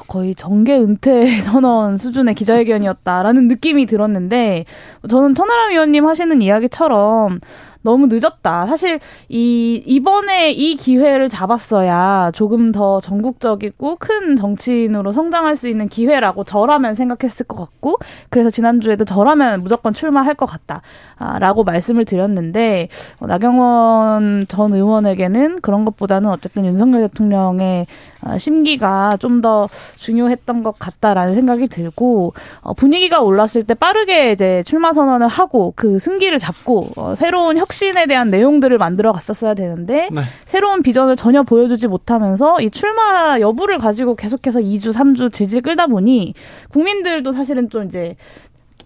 [0.09, 4.64] 거의 정계 은퇴 선언 수준의 기자회견이었다라는 느낌이 들었는데
[5.09, 7.38] 저는 천하람 의원님 하시는 이야기처럼
[7.87, 8.66] 너무 늦었다.
[8.66, 16.42] 사실 이 이번에 이 기회를 잡았어야 조금 더 전국적이고 큰 정치인으로 성장할 수 있는 기회라고
[16.42, 22.88] 저라면 생각했을 것 같고 그래서 지난주에도 저라면 무조건 출마할 것 같다라고 말씀을 드렸는데
[23.20, 27.87] 어, 나경원 전 의원에게는 그런 것보다는 어쨌든 윤석열 대통령의
[28.22, 34.62] 어, 심기가 좀 더 중요했던 것 같다라는 생각이 들고 어, 분위기가 올랐을 때 빠르게 이제
[34.64, 40.09] 출마 선언을 하고 그 승기를 잡고 어, 새로운 혁신 에 대한 내용들을 만들어 갔었어야 되는데
[40.11, 40.23] 네.
[40.45, 46.35] 새로운 비전을 전혀 보여주지 못하면서 이 출마 여부를 가지고 계속해서 2주, 3주 질질 끌다 보니
[46.71, 48.17] 국민들도 사실은 좀 이제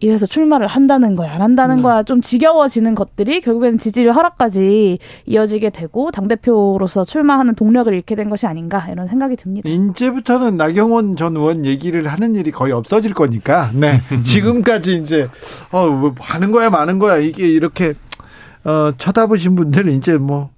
[0.01, 1.83] 이래서 출마를 한다는 거야, 안 한다는 네.
[1.83, 8.47] 거야, 좀 지겨워지는 것들이 결국에는 지지율 하락까지 이어지게 되고, 당대표로서 출마하는 동력을 잃게 된 것이
[8.47, 9.69] 아닌가, 이런 생각이 듭니다.
[9.69, 13.71] 이제부터는 나경원 전 의원 얘기를 하는 일이 거의 없어질 거니까.
[13.75, 14.01] 네.
[14.25, 15.29] 지금까지 이제
[15.71, 17.19] 어, 뭐 하는 거야, 마는 거야.
[17.19, 17.93] 이게 이렇게
[18.65, 20.51] 어, 쳐다보신 분들은 이제 뭐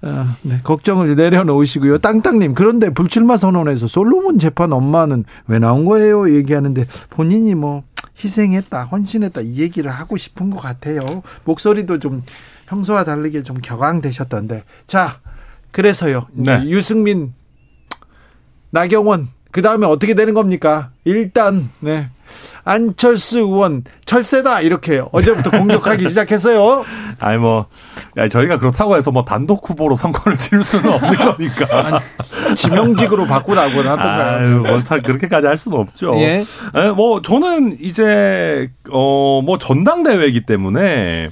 [0.00, 1.98] 어, 네, 걱정을 내려놓으시고요.
[1.98, 6.32] 땅땅님, 그런데 불출마 선언에서 솔로몬 재판 엄마는 왜 나온 거예요?
[6.32, 7.82] 얘기하는데 본인이 뭐
[8.22, 11.00] 희생했다, 헌신했다 이 얘기를 하고 싶은 것 같아요.
[11.44, 12.22] 목소리도 좀
[12.66, 14.64] 평소와 다르게 좀 격앙되셨던데.
[14.86, 15.20] 자,
[15.70, 16.26] 그래서요.
[16.32, 16.62] 네.
[16.66, 17.34] 유승민,
[18.70, 20.90] 나경원, 그 다음에 어떻게 되는 겁니까?
[21.04, 22.10] 일단, 네.
[22.68, 24.60] 안철수 의원, 철새다!
[24.60, 26.84] 이렇게 어제부터 공격하기 시작했어요.
[27.18, 27.66] 아니 뭐
[28.18, 32.00] 야, 저희가 그렇다고 해서 뭐 단독 후보로 선거를 치를 수는 없는 거니까.
[32.56, 34.58] 지명직으로 바꾸라고 아유, 하던가요?
[34.62, 36.12] 뭐 사- 그렇게까지 할 수는 없죠.
[36.16, 36.44] 예.
[36.74, 41.28] 에, 뭐 저는 이제 어뭐 전당대회이기 때문에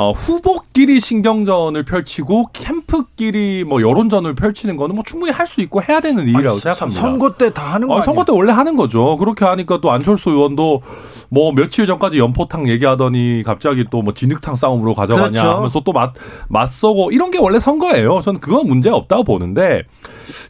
[0.00, 6.00] 어, 후보끼리 신경전을 펼치고 캠프끼리 뭐 여론전을 펼치는 거는 뭐 충분히 할 수 있고 해야
[6.00, 7.00] 되는 일이라고 생각합니다.
[7.02, 8.04] 선거 때 다 하는 거 아, 아니에요?
[8.04, 9.16] 선거 때 원래 하는 거죠.
[9.18, 10.80] 그렇게 하니까 또 안철수 의원도
[11.28, 15.56] 뭐 며칠 전까지 연포탕 얘기하더니 갑자기 또 뭐 진흙탕 싸움으로 가져가냐 그렇죠.
[15.56, 16.12] 하면서 또 맞,
[16.48, 18.20] 맞서고 이런 게 원래 선거예요.
[18.22, 19.82] 저는 그건 문제 없다고 보는데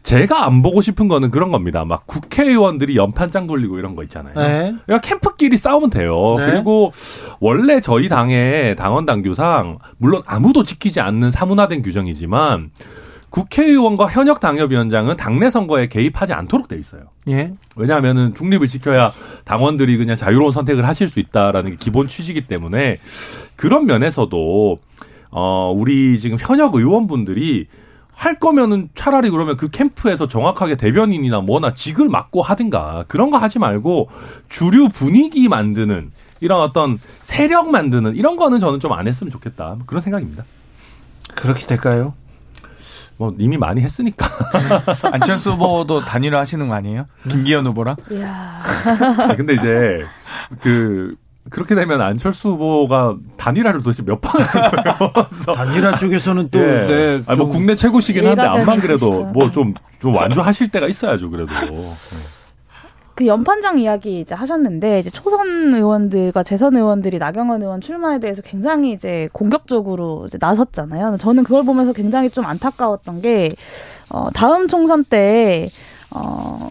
[0.03, 1.83] 제가 안 보고 싶은 거는 그런 겁니다.
[1.83, 4.33] 막 국회의원들이 연판장 돌리고 이런 거 있잖아요.
[4.35, 4.75] 네.
[4.85, 6.35] 그러니까 캠프끼리 싸우면 돼요.
[6.37, 6.45] 네.
[6.51, 6.91] 그리고
[7.39, 9.40] 원래 저희 당의 당원 당규상
[9.97, 12.71] 물론 아무도 지키지 않는 사문화된 규정이지만
[13.31, 17.03] 국회의원과 현역 당협위원장은 당내 선거에 개입하지 않도록 돼 있어요.
[17.29, 17.53] 예.
[17.77, 19.09] 왜냐하면은 중립을 지켜야
[19.45, 22.99] 당원들이 그냥 자유로운 선택을 하실 수 있다라는 게 기본 취지이기 때문에
[23.55, 24.79] 그런 면에서도
[25.31, 27.67] 어 우리 지금 현역 의원분들이
[28.11, 33.57] 할 거면은 차라리 그러면 그 캠프에서 정확하게 대변인이나 뭐나 직을 맡고 하든가 그런 거 하지
[33.57, 34.09] 말고
[34.49, 40.01] 주류 분위기 만드는 이런 어떤 세력 만드는 이런 거는 저는 좀 안 했으면 좋겠다 그런
[40.01, 40.43] 생각입니다.
[41.35, 42.13] 그렇게 될까요?
[43.17, 44.27] 뭐 이미 많이 했으니까.
[45.13, 47.05] 안철수 후보도 단일화 하시는 거 아니에요?
[47.29, 47.95] 김기현 후보랑?
[48.11, 48.61] 이야.
[49.17, 50.03] 아, 근데 이제
[50.59, 51.15] 그
[51.49, 55.27] 그렇게 되면 안철수 후보가 단일화를 도대체 몇 번 하는 거예요?
[55.55, 56.85] 단일화 쪽에서는 또, 예.
[56.87, 57.23] 네.
[57.27, 59.23] 아니, 뭐좀 국내 최고시긴 한데 되는 그래도.
[59.25, 61.51] 뭐좀좀 완주하실 때가 있어야죠 그래도.
[63.15, 68.93] 그 연판장 이야기 이제 하셨는데 이제 초선 의원들과 재선 의원들이 나경원 의원 출마에 대해서 굉장히
[68.93, 71.17] 이제 공격적으로 이제 나섰잖아요.
[71.17, 73.51] 저는 그걸 보면서 굉장히 좀 안타까웠던 게
[74.09, 75.69] 어, 다음 총선 때
[76.13, 76.69] 어,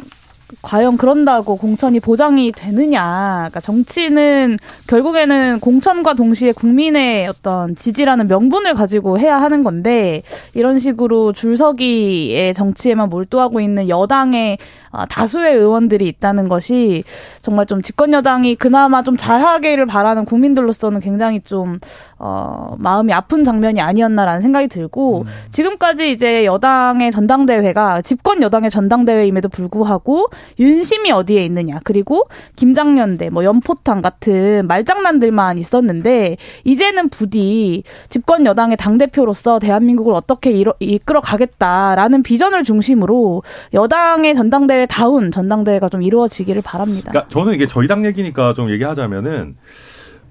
[0.62, 3.48] 과연 그런다고 공천이 보장이 되느냐.
[3.50, 10.22] 그러니까 정치는 결국에는 공천과 동시에 국민의 어떤 지지라는 명분을 가지고 해야 하는 건데
[10.54, 14.58] 이런 식으로 줄서기의 정치에만 몰두하고 있는 여당의
[14.92, 17.04] 아, 다수의 의원들이 있다는 것이
[17.42, 21.78] 정말 좀 집권 여당이 그나마 좀 잘하기를 바라는 국민들로서는 굉장히 좀
[22.18, 25.26] 어, 마음이 아픈 장면이 아니었나라는 생각이 들고 음.
[25.52, 30.28] 지금까지 이제 여당의 전당대회가 집권 여당의 전당대회임에도 불구하고
[30.58, 38.98] 윤심이 어디에 있느냐 그리고 김장년대 뭐 연포탕 같은 말장난들만 있었는데 이제는 부디 집권 여당의 당
[38.98, 40.50] 대표로서 대한민국을 어떻게
[40.80, 43.42] 이끌어 가겠다라는 비전을 중심으로
[43.74, 47.10] 여당의 전당대회 다운 전당대회가 좀 이루어지기를 바랍니다.
[47.10, 49.56] 그러니까 저는 이게 저희 당 얘기니까 좀 얘기하자면은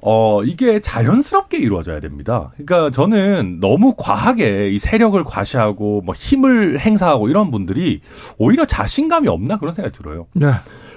[0.02, 2.52] 어, 이게 자연스럽게 이루어져야 됩니다.
[2.58, 8.02] 그러니까 저는 너무 과하게 이 세력을 과시하고 뭐 힘을 행사하고 이런 분들이
[8.38, 10.28] 오히려 자신감이 없나 그런 생각이 들어요.
[10.34, 10.52] 네.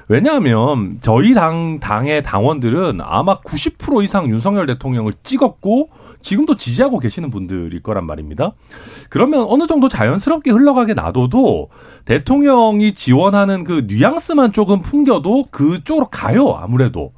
[0.08, 7.82] 왜냐하면 저희 당 당의 당원들은 아마 90% 이상 윤석열 대통령을 찍었고 지금도 지지하고 계시는 분들일
[7.82, 8.52] 거란 말입니다.
[9.08, 11.68] 그러면 어느 정도 자연스럽게 흘러가게 놔둬도
[12.04, 17.12] 대통령이 지원하는 그 뉘앙스만 조금 풍겨도 그쪽으로 가요, 아무래도.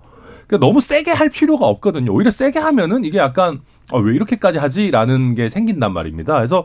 [0.55, 2.13] 그러니까 너무 세게 할 필요가 없거든요.
[2.13, 3.61] 오히려 세게 하면은 이게 약간
[3.93, 6.35] 어, 왜 이렇게까지 하지라는 게 생긴단 말입니다.
[6.35, 6.65] 그래서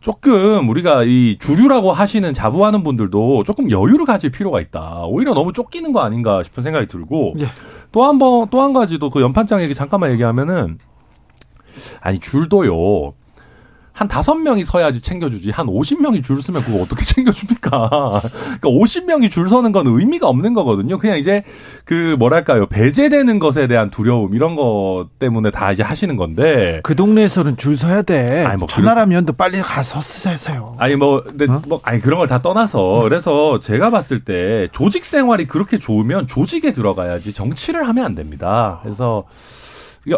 [0.00, 5.04] 조금 우리가 이 주류라고 하시는 자부하는 분들도 조금 여유를 가질 필요가 있다.
[5.06, 7.46] 오히려 너무 쫓기는 거 아닌가 싶은 생각이 들고 예.
[7.92, 10.78] 또한 번 또 한 가지도 그 연판장 얘기 잠깐만 얘기하면은
[12.00, 13.14] 아니 줄도요.
[13.96, 17.88] 한 다섯 명이 서야지 챙겨주지 한 오십 명이 줄 서면 그거 어떻게 챙겨줍니까?
[18.20, 20.98] 그러니까 오십 명이 줄 서는 건 의미가 없는 거거든요.
[20.98, 21.42] 그냥 이제
[21.86, 27.56] 그 뭐랄까요 배제되는 것에 대한 두려움 이런 것 때문에 다 이제 하시는 건데 그 동네에서는
[27.56, 28.44] 줄 서야 돼.
[28.44, 30.76] 아니 뭐 전화라면도 빨리 가서 쓰세요.
[30.78, 31.62] 아니 뭐, 근데 어?
[31.66, 36.72] 뭐 아니 그런 걸 다 떠나서 그래서 제가 봤을 때 조직 생활이 그렇게 좋으면 조직에
[36.72, 38.80] 들어가야지 정치를 하면 안 됩니다.
[38.82, 39.24] 그래서.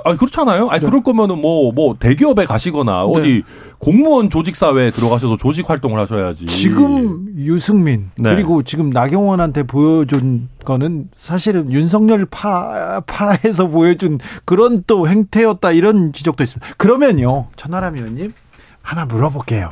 [0.04, 0.68] 아 그렇잖아요.
[0.68, 0.86] 아니 네.
[0.86, 3.18] 그럴 거면은 뭐뭐 뭐 대기업에 가시거나 네.
[3.18, 3.42] 어디
[3.78, 6.46] 공무원 조직 사회에 들어가셔서 조직 활동을 하셔야지.
[6.46, 8.34] 지금 유승민 네.
[8.34, 16.44] 그리고 지금 나경원한테 보여준 거는 사실은 윤석열 파 파에서 보여준 그런 또 행태였다 이런 지적도
[16.44, 16.74] 있습니다.
[16.76, 18.34] 그러면요 천하람 의원님
[18.82, 19.70] 하나 물어볼게요.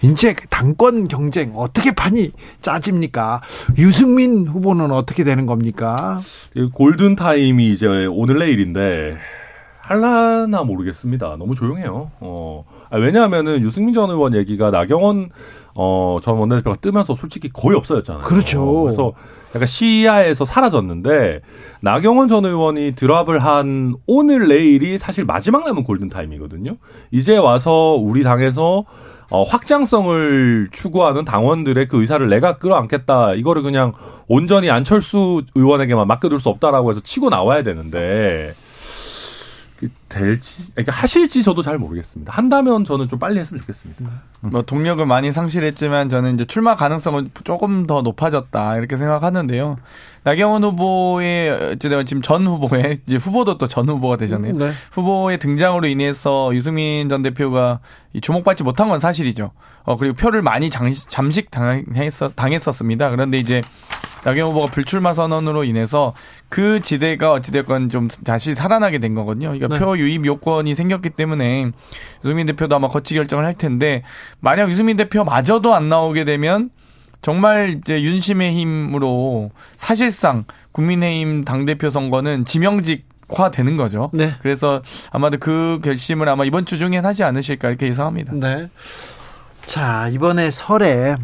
[0.00, 0.08] 네.
[0.08, 2.32] 이제 당권 경쟁 어떻게 판이
[2.62, 3.40] 짜집니까?
[3.78, 6.20] 유승민 후보는 어떻게 되는 겁니까?
[6.74, 9.16] 골든 타임이 이제 오늘 내일인데
[9.82, 11.36] 할라나 모르겠습니다.
[11.36, 12.12] 너무 조용해요.
[12.20, 12.64] 어.
[12.90, 15.30] 아, 왜냐하면은 유승민 전 의원 얘기가 나경원
[15.74, 18.24] 어, 전 원내대표가 뜨면서 솔직히 거의 없어졌잖아요.
[18.24, 18.82] 그렇죠.
[18.82, 19.12] 그래서
[19.54, 21.40] 약간 시야에서 사라졌는데
[21.80, 26.76] 나경원 전 의원이 드랍을 한 오늘 내일이 사실 마지막 남은 골든 타임이거든요.
[27.10, 28.84] 이제 와서 우리 당에서
[29.30, 33.34] 어, 확장성을 추구하는 당원들의 그 의사를 내가 끌어안겠다.
[33.34, 33.92] 이거를 그냥
[34.26, 38.69] 온전히 안철수 의원에게만 맡겨둘 수 없다라고 해서 치고 나와야 되는데 그
[40.08, 42.32] 될지, 그러니까 하실지 저도 잘 모르겠습니다.
[42.32, 44.04] 한다면 저는 좀 빨리 했으면 좋겠습니다.
[44.04, 44.50] 음.
[44.50, 49.78] 뭐 동력을 많이 상실했지만 저는 이제 출마 가능성은 조금 더 높아졌다 이렇게 생각하는데요.
[50.24, 54.52] 나경원 후보의 어찌되면 지금 전 후보의 이제 후보도 또 전 후보가 되셨네요.
[54.54, 54.72] 네.
[54.92, 57.80] 후보의 등장으로 인해서 유승민 전 대표가
[58.20, 59.52] 주목받지 못한 건 사실이죠.
[59.84, 63.10] 어 그리고 표를 많이 장식, 잠식 당했었, 당했었습니다.
[63.10, 63.60] 그런데 이제
[64.24, 66.14] 나경원 후보가 불출마 선언으로 인해서
[66.48, 69.52] 그 지대가 어찌됐건 좀 다시 살아나게 된 거거든요.
[69.52, 69.78] 그러니까 네.
[69.78, 71.70] 표 유입 요건이 생겼기 때문에
[72.24, 74.02] 유승민 대표도 아마 거치 결정을 할 텐데
[74.40, 76.70] 만약 유승민 대표마저도 안 나오게 되면
[77.22, 84.10] 정말 이제 윤심의 힘으로 사실상 국민의힘 당대표 선거는 지명직 화 되는 거죠.
[84.12, 84.32] 네.
[84.42, 88.32] 그래서 아마도 그 결심을 아마 이번 주 중에 하지 않으실까 이렇게 예상합니다.
[88.34, 88.68] 네.
[89.66, 91.14] 자, 이번에 설에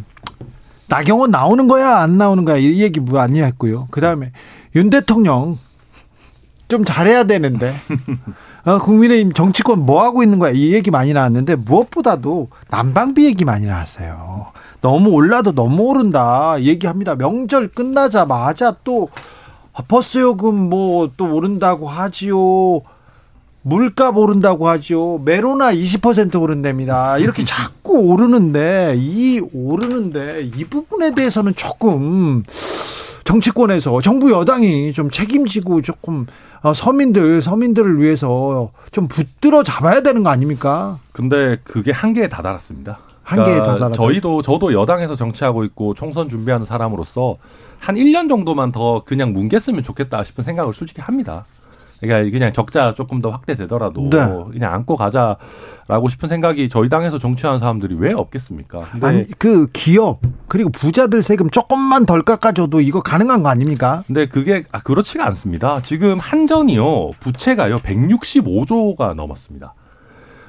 [0.88, 3.88] 나경원 나오는 거야, 안 나오는 거야, 이 얘기 뭐 아니었고요.
[3.90, 4.33] 그 다음에
[4.75, 5.59] 윤 대통령
[6.68, 7.72] 좀 잘해야 되는데,
[8.64, 13.66] 어, 국민의힘 정치권 뭐 하고 있는 거야, 이 얘기 많이 나왔는데, 무엇보다도 난방비 얘기 많이
[13.66, 14.46] 나왔어요.
[14.81, 17.16] 너무 올라도 너무 오른다 얘기합니다.
[17.16, 19.09] 명절 끝나자마자 또
[19.88, 22.83] 버스 요금 뭐 또 오른다고 하지요.
[23.66, 25.20] 물값 오른다고 하죠.
[25.24, 27.18] 메로나 20% 오른답니다.
[27.18, 32.45] 이렇게 자꾸 오르는데 이 오르는데 이 부분에 대해서는 조금
[33.24, 36.26] 정치권에서 정부 여당이 좀 책임지고 조금
[36.62, 41.01] 어, 서민들 서민들을 위해서 좀 붙들어 잡아야 되는 거 아닙니까?
[41.11, 42.99] 근데 그게 한계에 다다랐습니다.
[43.24, 43.91] 한계에 그러니까 다다라.
[43.93, 47.36] 저희도 저도 여당에서 정치하고 있고 총선 준비하는 사람으로서
[47.80, 51.45] 한 1년 정도만 더 그냥 뭉갰으면 좋겠다 싶은 생각을 솔직히 합니다.
[52.07, 54.18] 그러니까 그냥 적자 조금 더 확대되더라도 네.
[54.52, 58.80] 그냥 안고 가자라고 싶은 생각이 저희 당에서 정치하는 사람들이 왜 없겠습니까?
[58.92, 64.02] 근데, 아니 그 기업 그리고 부자들 세금 조금만 덜 깎아줘도 이거 가능한 거 아닙니까?
[64.07, 65.80] 근데 그게 아, 그렇지가 않습니다.
[65.82, 69.74] 지금 한전이요 부채가요 165조가 넘었습니다.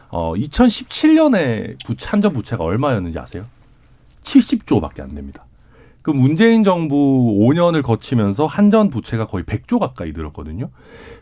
[0.10, 3.46] 어 2017년에 부채 한전 부채가 얼마였는지 아세요?
[4.24, 5.46] 70조밖에 안 됩니다.
[6.08, 6.96] 그 문재인 정부
[7.42, 10.70] 5년을 거치면서 한전 부채가 거의 100조 가까이 늘었거든요.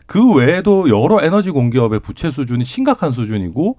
[0.06, 3.76] 그 외에도 여러 에너지 공기업의 부채 수준이 심각한 수준이고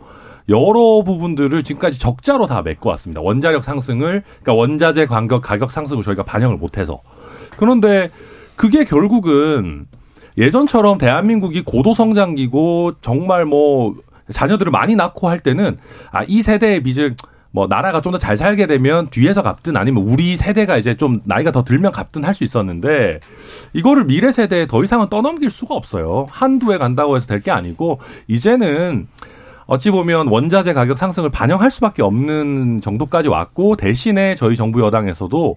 [0.50, 3.22] 여러 부분들을 지금까지 적자로 다 메꿔 왔습니다.
[3.22, 7.02] 원자력 상승을 그러니까 원자재 가격 가격 상승을 저희가 반영을 못해서
[7.58, 8.12] 그런데
[8.56, 9.88] 그게 결국은
[10.38, 13.96] 예전처럼 대한민국이 고도 성장기고 정말 뭐
[14.32, 15.78] 자녀들을 많이 낳고 할 때는
[16.12, 17.16] 아 이 세대의 빚을
[17.58, 21.52] 뭐 나라가 좀 더 잘 살게 되면 뒤에서 갚든 아니면 우리 세대가 이제 좀 나이가
[21.52, 23.20] 더 들면 갚든 할 수 있었는데
[23.74, 26.28] 이거를 미래 세대에 더 이상은 떠넘길 수가 없어요.
[26.30, 29.08] 한두 해 간다고 해서 될 게 아니고 이제는
[29.66, 35.56] 어찌 보면 원자재 가격 상승을 반영할 수밖에 없는 정도까지 왔고 대신에 저희 정부 여당에서도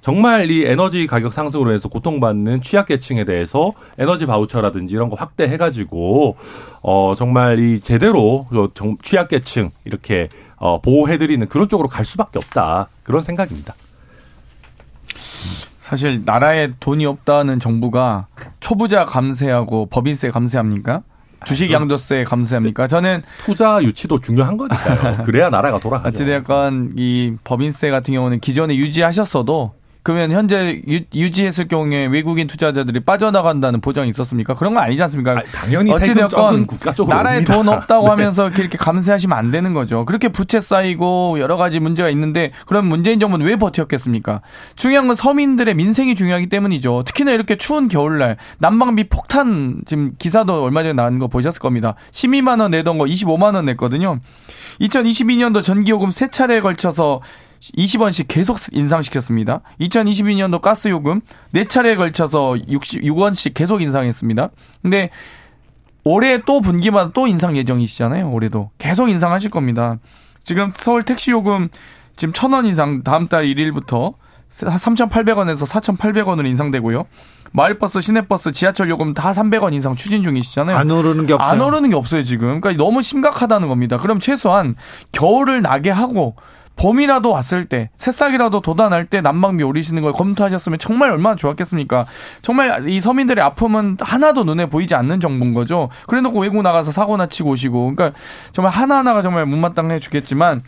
[0.00, 6.36] 정말 이 에너지 가격 상승으로 해서 고통받는 취약계층에 대해서 에너지 바우처라든지 이런 거 확대해가지고
[6.82, 13.22] 어 정말 이 제대로 정- 취약계층 이렇게 어 보호해드리는 그런 쪽으로 갈 수밖에 없다 그런
[13.22, 13.74] 생각입니다.
[15.78, 18.26] 사실 나라에 돈이 없다는 정부가
[18.58, 21.02] 초부자 감세하고 법인세 감세합니까?
[21.44, 22.88] 주식 양도세 감세합니까?
[22.88, 25.22] 저는 투자 유치도 중요한 거니까요.
[25.22, 26.08] 그래야 나라가 돌아가죠.
[26.10, 29.74] 어찌되었건 이 법인세 같은 경우는 기존에 유지하셨어도
[30.06, 34.54] 그러면 현재 유, 지했을 경우에 외국인 투자자들이 빠져나간다는 보장이 있었습니까?
[34.54, 35.32] 그런 건 아니지 않습니까?
[35.32, 35.90] 아니, 당연히
[36.94, 37.52] 쪽으로 나라에 옵니다.
[37.52, 38.10] 돈 없다고 네.
[38.10, 40.04] 하면서 이렇게 감세하시면 안 되는 거죠.
[40.04, 44.42] 그렇게 부채 쌓이고 여러 가지 문제가 있는데 그럼 문재인 정부는 왜 버텼겠습니까?
[44.76, 47.02] 중요한 건 서민들의 민생이 중요하기 때문이죠.
[47.04, 51.96] 특히나 이렇게 추운 겨울날 난방비 폭탄 지금 기사도 얼마 전에 나온 거 보셨을 겁니다.
[52.12, 54.20] 12만 원 내던 거 25만 원 냈거든요.
[54.80, 57.22] 2022년도 전기요금 세 차례에 걸쳐서
[57.60, 59.60] 20원씩 계속 인상시켰습니다.
[59.80, 61.20] 2022년도 가스 요금
[61.54, 64.50] 4차례에 걸쳐서 66원씩 계속 인상했습니다.
[64.82, 65.10] 근데
[66.04, 68.30] 올해 또 분기마다 또 인상 예정이시잖아요.
[68.30, 69.98] 올해도 계속 인상하실 겁니다.
[70.44, 71.68] 지금 서울 택시 요금
[72.16, 74.14] 지금 1,000원 인상 다음 달 1일부터
[74.48, 77.06] 3,800원에서 4,800원으로 인상되고요.
[77.52, 80.76] 마을버스, 시내버스, 지하철 요금 다 300원 인상 추진 중이시잖아요.
[80.76, 81.50] 안 오르는 게 없어요.
[81.50, 82.60] 안 오르는 게 없어요, 지금.
[82.60, 83.98] 그러니까 너무 심각하다는 겁니다.
[83.98, 84.76] 그럼 최소한
[85.12, 86.36] 겨울을 나게 하고
[86.76, 92.06] 봄이라도 왔을 때, 새싹이라도 돋아날 때 난방비 오르시는 걸 검토하셨으면 정말 얼마나 좋았겠습니까?
[92.42, 95.88] 정말 이 서민들의 아픔은 하나도 눈에 보이지 않는 정부인 거죠.
[96.06, 97.94] 그래 놓고 외국 나가서 사고나 치고 오시고.
[97.94, 98.18] 그러니까
[98.52, 100.60] 정말 하나하나가 정말 못마땅해 죽겠지만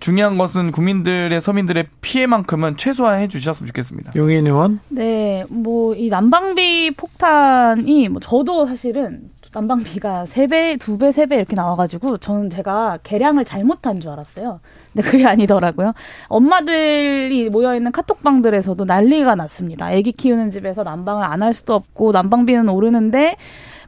[0.00, 4.12] 중요한 것은 국민들의 서민들의 피해만큼은 최소화해 주셨으면 좋겠습니다.
[4.14, 11.10] 용인 의원 네, 뭐 이 난방비 폭탄이 뭐 저도 사실은 난방비가 세 배, 두 배,
[11.10, 14.60] 세배 이렇게 나와가지고 저는 제가 계량을 잘못한 줄 알았어요.
[14.92, 15.92] 근데 그게 아니더라고요.
[16.28, 19.86] 엄마들이 모여 있는 카톡방들에서도 난리가 났습니다.
[19.86, 23.36] 아기 키우는 집에서 난방을 안 할 수도 없고 난방비는 오르는데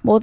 [0.02, 0.20] 뭐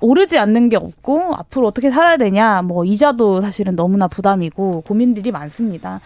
[0.00, 6.00] 오르지 않는 게 없고 앞으로 어떻게 살아야 되냐 뭐 이자도 사실은 너무나 부담이고 고민들이 많습니다.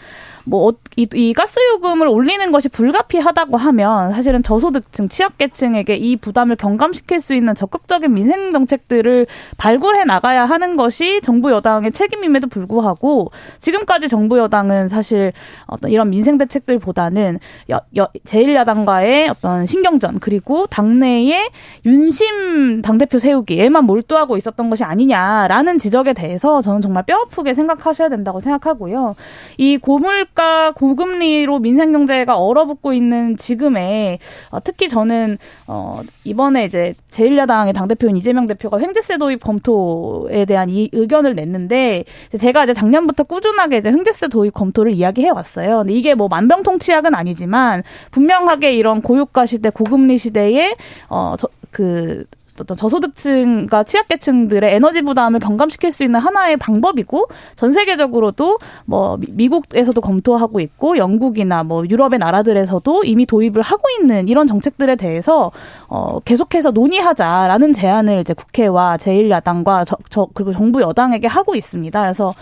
[0.45, 7.35] 뭐이 이 가스 요금을 올리는 것이 불가피하다고 하면 사실은 저소득층 취약계층에게 이 부담을 경감시킬 수
[7.35, 14.89] 있는 적극적인 민생 정책들을 발굴해 나가야 하는 것이 정부 여당의 책임임에도 불구하고 지금까지 정부 여당은
[14.89, 15.33] 사실
[15.67, 17.39] 어떤 이런 민생 대책들보다는
[17.71, 21.51] 여, 여, 제1야당과의 어떤 신경전 그리고 당내의
[21.87, 29.15] 윤심 당대표 세우기에만 몰두하고 있었던 것이 아니냐라는 지적에 대해서 저는 정말 뼈아프게 생각하셔야 된다고 생각하고요.
[29.59, 34.19] 이 고물가 고금리로 민생 경제가 얼어붙고 있는 지금에
[34.51, 40.89] 어, 특히 저는 어, 이번에 이제 제1야당의 당대표인 이재명 대표가 횡재세 도입 검토에 대한 이
[40.93, 42.05] 의견을 냈는데
[42.39, 45.79] 제가 이제 작년부터 꾸준하게 이제 횡재세 도입 검토를 이야기해 왔어요.
[45.79, 50.75] 근데 이게 뭐 만병통치약은 아니지만 분명하게 이런 고유가 시대, 고금리 시대에
[51.09, 52.25] 어그
[52.61, 57.27] 어떤 저소득층과 취약계층들의 에너지 부담을 경감시킬 수 있는 하나의 방법이고
[57.57, 64.29] 전 세계적으로도 뭐 미- 미국에서도 검토하고 있고 영국이나 뭐 유럽의 나라들에서도 이미 도입을 하고 있는
[64.29, 65.51] 이런 정책들에 대해서
[65.89, 72.01] 어 계속해서 논의하자라는 제안을 이제 국회와 제1야당과 저, 저 그리고 정부 여당에게 하고 있습니다.
[72.01, 72.35] 그래서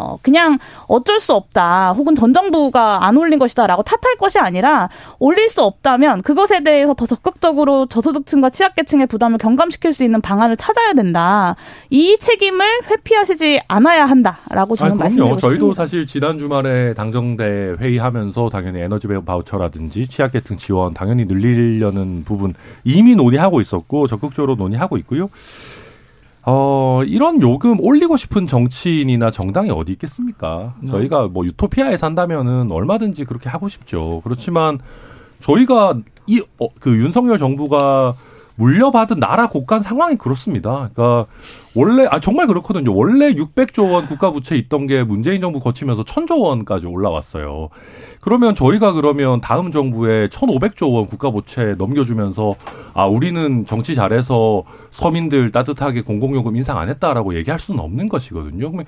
[0.00, 4.88] 어 그냥 어쩔 수 없다 혹은 전 정부가 안 올린 것이다라고 탓할 것이 아니라
[5.18, 10.94] 올릴 수 없다면 그것에 대해서 더 적극적으로 저소득층과 취약계층의 부담을 경감시킬 수 있는 방안을 찾아야
[10.94, 11.56] 된다.
[11.90, 15.40] 이 책임을 회피하시지 않아야 한다라고 저는 말씀드리고 싶습니다.
[15.40, 23.16] 저희도 사실 지난 주말에 당정대 회의하면서 당연히 에너지 바우처라든지 취약계층 지원 당연히 늘리려는 부분 이미
[23.16, 25.28] 논의하고 있었고 적극적으로 논의하고 있고요.
[26.52, 30.74] 어, 이런 요금 올리고 싶은 정치인이나 정당이 어디 있겠습니까?
[30.80, 30.88] 네.
[30.88, 34.20] 저희가 뭐 유토피아에 산다면은 얼마든지 그렇게 하고 싶죠.
[34.24, 34.80] 그렇지만
[35.38, 35.94] 저희가
[36.26, 38.16] 이, 어, 그 윤석열 정부가
[38.56, 40.90] 물려받은 나라 곳간 상황이 그렇습니다.
[40.92, 41.26] 그러니까
[41.74, 42.94] 원래 아 정말 그렇거든요.
[42.94, 47.68] 원래 600조 원 국가 부채 있던 게 문재인 정부 거치면서 1000조 원까지 올라왔어요.
[48.20, 52.54] 그러면 저희가 그러면 다음 정부에 1,500조 원 국가 부채 넘겨주면서
[52.92, 58.70] 아 우리는 정치 잘해서 서민들 따뜻하게 공공요금 인상 안 했다라고 얘기할 수는 없는 것이거든요.
[58.70, 58.84] 그러면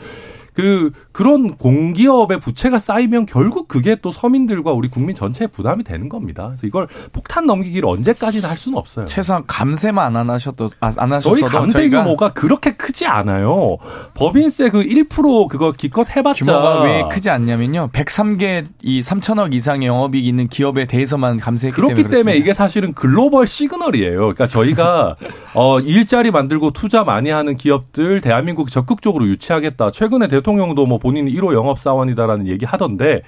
[0.55, 6.49] 그 그런 공기업의 부채가 쌓이면 결국 그게 또 서민들과 우리 국민 전체에 부담이 되는 겁니다.
[6.49, 9.07] 그래서 이걸 폭탄 넘기기를 언제까지나 할 수는 없어요.
[9.07, 13.79] 최소한 감세만 안 하셔도 아, 안 하셨어도 저희 감세 규모가 그렇게 크지 않아요.
[14.15, 17.91] 법인세 그 1% 그거 기껏 해봤자 규모가 왜 크지 않냐면요.
[17.93, 23.47] 103개 이 3천억 이상의 영업이익 있는 기업에 대해서만 감세했기 그렇기 때문에, 때문에 이게 사실은 글로벌
[23.47, 24.19] 시그널이에요.
[24.19, 25.17] 그러니까 저희가
[25.55, 29.91] 어 일자리 만들고 투자 많이 하는 기업들 대한민국 적극적으로 유치하겠다.
[29.93, 33.23] 최근에 대 대통령도 뭐 본인이 1호 영업사원이다라는 얘기 하던데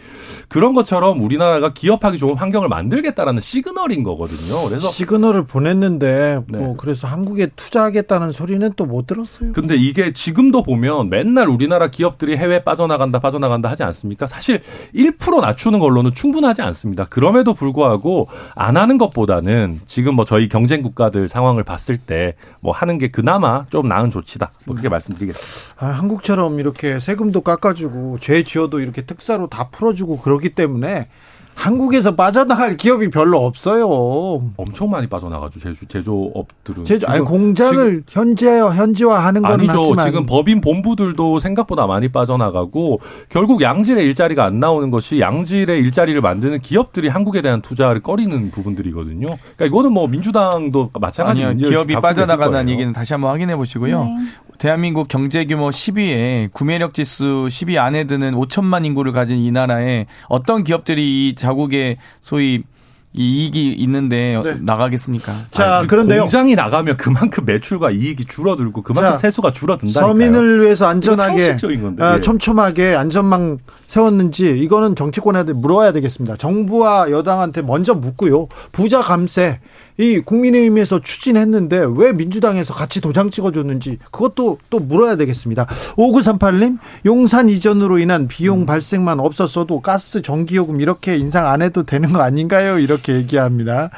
[0.48, 4.68] 그런 것처럼 우리나라가 기업하기 좋은 환경을 만들겠다라는 시그널인 거거든요.
[4.68, 6.58] 그래서 시그널을 보냈는데 네.
[6.58, 9.52] 뭐 그래서 한국에 투자하겠다는 소리는 또 못 들었어요.
[9.54, 14.26] 근데 이게 지금도 보면 맨날 우리나라 기업들이 해외 빠져나간다 빠져나간다 하지 않습니까?
[14.26, 14.60] 사실
[14.94, 17.06] 1% 낮추는 걸로는 충분하지 않습니다.
[17.06, 22.34] 그럼에도 불구하고 안 하는 것보다는 지금 뭐 저희 경쟁 국가들 상황을 봤을 때
[22.64, 24.50] 뭐 하는 게 그나마 좀 나은 조치다.
[24.64, 25.84] 뭐 그렇게 말씀드리겠습니다.
[25.84, 31.08] 아, 한국처럼 이렇게 세금도 깎아주고 죄 지어도 이렇게 특사로 다 풀어주고 그러기 때문에
[31.54, 33.86] 한국에서 빠져나갈 기업이 별로 없어요.
[34.56, 35.60] 엄청 많이 빠져나가죠.
[35.60, 36.84] 제조 제조업들은.
[36.84, 39.80] 제조 아니 공장을 현재 현지화하는 건 아니죠.
[39.80, 40.06] 하지만.
[40.06, 46.60] 지금 법인 본부들도 생각보다 많이 빠져나가고 결국 양질의 일자리가 안 나오는 것이 양질의 일자리를 만드는
[46.60, 49.26] 기업들이 한국에 대한 투자를 꺼리는 부분들이거든요.
[49.26, 51.68] 그러니까 이거는 뭐 민주당도 마찬가지로 아니요.
[51.68, 54.04] 기업이 빠져나가는 얘기는 다시 한번 확인해 보시고요.
[54.04, 54.16] 네.
[54.58, 60.62] 대한민국 경제 규모 10위에 구매력 지수 10위 안에 드는 5천만 인구를 가진 이 나라에 어떤
[60.62, 62.62] 기업들이 이 자국의 소위
[63.16, 64.56] 이익이 있는데 네.
[64.60, 65.32] 나가겠습니까?
[65.52, 66.22] 자, 아니, 그 그런데요.
[66.22, 69.92] 공장이 나가면 그만큼 매출과 이익이 줄어들고 그만큼 자, 세수가 줄어든다.
[69.92, 71.56] 서민을 위해서 안전하게
[72.00, 76.36] 아, 촘촘하게 안전망 세웠는지 이거는 정치권한테 물어야 되겠습니다.
[76.36, 78.48] 정부와 여당한테 먼저 묻고요.
[78.72, 79.60] 부자 감세
[79.96, 85.66] 이 국민의힘에서 추진했는데 왜 민주당에서 같이 도장 찍어줬는지 그것도 또 물어야 되겠습니다.
[85.96, 88.66] 5938님 용산 이전으로 인한 비용 음.
[88.66, 92.78] 발생만 없었어도 가스 전기요금 이렇게 인상 안 해도 되는 거 아닌가요?
[92.78, 93.90] 이렇게 얘기합니다.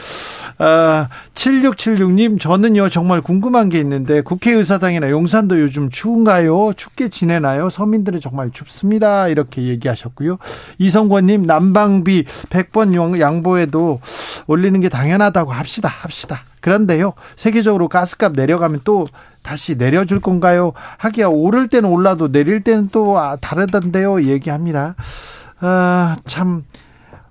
[0.59, 6.73] 아, 7676님 저는요 정말 궁금한 게 있는데 국회의사당이나 용산도 요즘 추운가요?
[6.77, 7.71] 춥게 지내나요?
[7.71, 9.29] 서민들은 정말 춥습니다.
[9.29, 10.39] 이렇게 얘기하셨고요.
[10.79, 14.01] 이성권님 난방비 100번 양보해도
[14.47, 15.89] 올리는 게 당연하다고 합시다.
[15.89, 16.43] 합시다.
[16.61, 19.07] 그런데요, 세계적으로 가스값 내려가면 또
[19.43, 20.73] 다시 내려줄 건가요?
[20.99, 24.23] 하기야 오를 때는 올라도 내릴 때는 또 아, 다르던데요.
[24.25, 24.95] 얘기합니다.
[25.61, 26.65] 아, 참.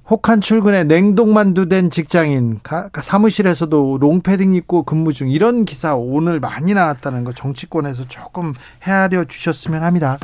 [0.08, 2.60] 혹한 출근에 냉동만두 된 직장인
[3.02, 8.54] 사무실에서도 롱패딩 입고 근무 중 이런 기사 오늘 많이 나왔다는 거 정치권에서 조금
[8.84, 10.20] 헤아려 주셨으면 합니다.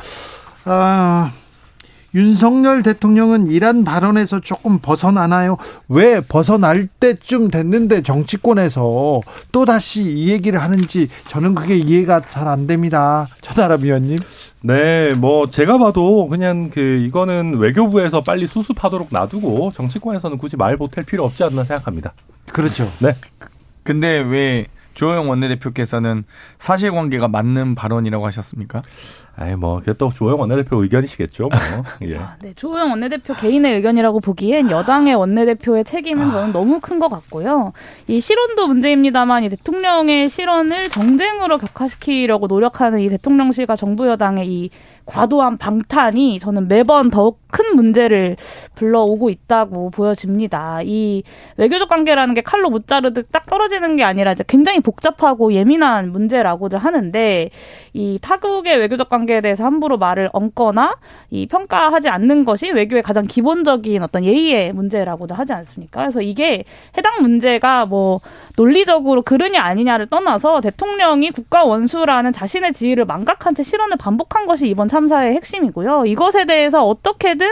[0.66, 1.32] 아,
[2.14, 5.57] 윤석열 대통령은 이란 발언에서 조금 벗어나나요?
[5.88, 12.68] 왜 벗어날 때쯤 됐는데 정치권에서 또 다시 이 얘기를 하는지 저는 그게 이해가 잘 안
[12.68, 13.28] 됩니다.
[13.41, 14.18] 천하람 위원님.
[14.64, 21.05] 네, 뭐 제가 봐도 그냥 그 이거는 외교부에서 빨리 수습하도록 놔두고 정치권에서는 굳이 말 보탤
[21.05, 22.14] 필요 없지 않나 생각합니다.
[22.51, 22.91] 그렇죠.
[22.99, 23.14] 네.
[23.84, 26.26] 근데 왜 주호영 원내대표께서는
[26.59, 28.84] 사실관계가 맞는 발언이라고 하셨습니까?
[29.36, 31.50] 아이 뭐 그게 또 주호영 원내대표 의견이시겠죠.
[31.50, 31.60] 뭐.
[32.08, 32.18] 예.
[32.18, 36.52] 아, 네, 주호영 원내대표 개인의 의견이라고 보기엔 여당의 원내대표의 책임은 저는 아.
[36.52, 37.74] 너무 큰 것 같고요.
[38.08, 44.70] 이 실언도 문제입니다만 이 대통령의 실언을 정쟁으로 격화시키려고 노력하는 이 대통령실과 정부 여당의 이
[45.12, 48.38] 과도한 방탄이 저는 매번 더욱 큰 문제를
[48.76, 50.80] 불러오고 있다고 보여집니다.
[50.84, 51.24] 이
[51.57, 56.80] 외교적 관계라는 게 칼로 못 자르듯 딱 떨어지는 게 아니라 이제 굉장히 복잡하고 예민한 문제라고들
[56.80, 57.49] 하는데
[57.93, 60.95] 이 타국의 외교적 관계에 대해서 함부로 말을 얹거나
[61.30, 65.99] 이 평가하지 않는 것이 외교의 가장 기본적인 어떤 예의의 문제라고도 하지 않습니까?
[65.99, 66.64] 그래서 이게
[66.97, 68.22] 해당 문제가 뭐
[68.55, 74.88] 논리적으로 그르냐 아니냐를 떠나서 대통령이 국가 원수라는 자신의 지위를 망각한 채 실언을 반복한 것이 이번
[74.88, 76.06] 참 3사의 핵심이고요.
[76.06, 77.47] 이것에 대해서 어떻게든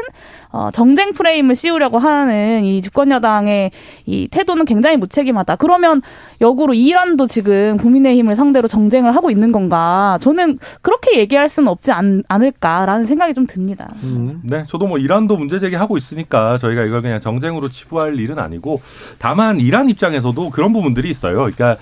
[0.51, 3.69] 어, 정쟁 프레임을 씌우려고 하는 이 집권 여당의
[4.07, 5.57] 이 태도는 굉장히 무책임하다.
[5.57, 6.01] 그러면
[6.41, 10.17] 역으로 이란도 지금 국민의힘을 상대로 정쟁을 하고 있는 건가?
[10.21, 13.93] 저는 그렇게 얘기할 수는 없지 않, 않을까라는 생각이 좀 듭니다.
[14.03, 14.41] 음.
[14.43, 18.81] 네, 저도 뭐 이란도 문제 제기하고 있으니까 저희가 이걸 그냥 정쟁으로 치부할 일은 아니고
[19.19, 21.35] 다만 이란 입장에서도 그런 부분들이 있어요.
[21.35, 21.77] 그러니까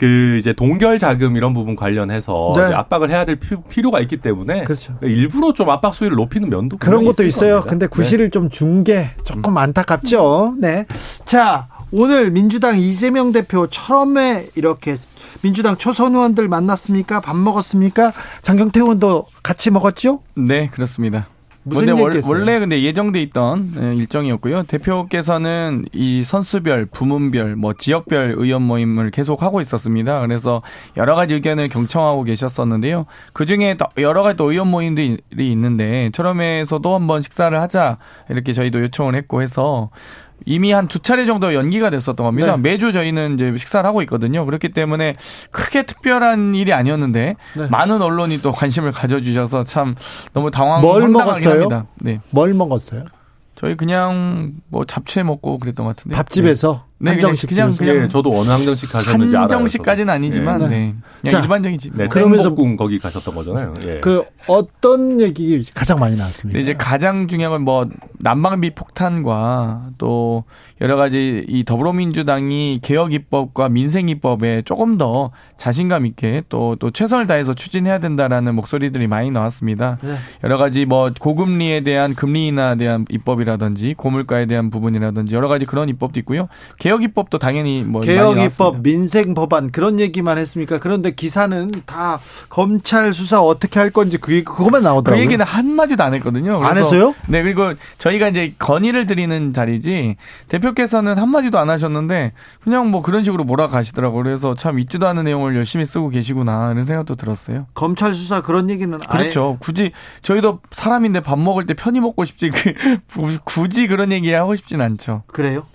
[0.00, 2.64] 그 이제 동결 자금 이런 부분 관련해서 네.
[2.66, 4.96] 이제 압박을 해야 될 피- 필요가 있기 때문에 그렇죠.
[5.02, 7.50] 일부러 좀 압박 수위를 높이는 면도 그런 것도 있을 있어요.
[7.56, 7.70] 겁니다.
[7.70, 7.90] 근데 네.
[7.90, 10.54] 구실을 좀준 게 조금 안타깝죠.
[10.58, 10.86] 네.
[11.26, 14.96] 자, 오늘 민주당 이재명 대표 처음에 이렇게
[15.42, 17.20] 민주당 초선 의원들 만났습니까?
[17.20, 18.12] 밥 먹었습니까?
[18.40, 20.20] 장경태 의원도 같이 먹었죠?
[20.34, 21.26] 네, 그렇습니다.
[21.62, 22.32] 무슨 얘기했어요?
[22.32, 24.62] 원래 근데 예정돼 있던 예, 일정이었고요.
[24.62, 30.20] 대표께서는 이 선수별, 부문별, 뭐 지역별 의원 모임을 계속 하고 있었습니다.
[30.20, 30.62] 그래서
[30.96, 33.06] 여러 가지 의견을 경청하고 계셨었는데요.
[33.32, 37.98] 그 중에 여러 가지 또 의원 모임들이 있는데 철험에서도 한번 식사를 하자
[38.30, 39.90] 이렇게 저희도 요청을 했고 해서
[40.46, 42.56] 이미 한 두 차례 정도 연기가 됐었던 겁니다.
[42.56, 42.62] 네.
[42.62, 44.44] 매주 저희는 이제 식사를 하고 있거든요.
[44.46, 45.14] 그렇기 때문에
[45.50, 47.66] 크게 특별한 일이 아니었는데 네.
[47.68, 49.94] 많은 언론이 또 관심을 가져주셔서 참
[50.32, 51.52] 너무 당황 뭘 황당하긴 먹었어요?
[51.62, 51.86] 합니다.
[51.96, 53.04] 네, 뭘 먹었어요?
[53.54, 56.16] 저희 그냥 뭐 잡채 먹고 그랬던 것 같은데.
[56.16, 57.90] 밥집에서 네, 한정식 그냥 집에서?
[57.92, 59.42] 그냥 예, 저도 어느 항정식 가셨는지 알아요.
[59.44, 60.68] 한정식까지는 아니지만 네.
[60.68, 60.94] 네.
[61.22, 61.96] 그냥 자, 일반적인 집.
[61.96, 63.74] 네, 그러면서- 땡볶음 거기 가셨던 거잖아요.
[63.84, 63.98] 예.
[64.00, 66.58] 그 어떤 얘기 가장 많이 나왔습니까?
[66.58, 67.86] 근데 이제 가장 중요한 건 뭐
[68.18, 70.44] 난방비 폭탄과 또
[70.80, 77.54] 여러 가지 이 더불어민주당이 개혁 입법과 민생 입법에 조금 더 자신감 있게 또또 최선을 다해서
[77.54, 79.98] 추진해야 된다라는 목소리들이 많이 나왔습니다.
[80.02, 80.16] 네.
[80.44, 85.88] 여러 가지 뭐 고금리에 대한 금리 인하에 대한 입법이라든지 고물가에 대한 부분이라든지 여러 가지 그런
[85.88, 86.48] 입법도 있고요.
[86.78, 88.38] 개혁 입법도 당연히 뭐 개혁.
[88.38, 90.78] 입법, 민생 법안 그런 얘기만 했습니까?
[90.78, 95.22] 그런데 기사는 다 검찰 수사 어떻게 할 건지 그 그것만 그 나오더라고요.
[95.24, 96.62] 얘기는 한 마디도 안 했거든요.
[96.62, 97.14] 안 했어요?
[97.28, 100.16] 네, 그리고 저희가 이제 건의를 드리는 자리지
[100.48, 102.32] 대표께서는 한 마디도 안 하셨는데
[102.62, 104.22] 그냥 뭐 그런 식으로 몰아가시더라고요.
[104.22, 107.66] 그래서 참 있지도 않은 내용을 열심히 쓰고 계시구나 이런 생각도 들었어요.
[107.74, 109.56] 검찰 수사 그런 얘기는 그렇죠.
[109.60, 112.74] 굳이 저희도 사람인데 밥 먹을 때 편히 먹고 싶지 그
[113.44, 115.22] 굳이 그런 얘기 하고 싶진 않죠.
[115.28, 115.66] 그래요?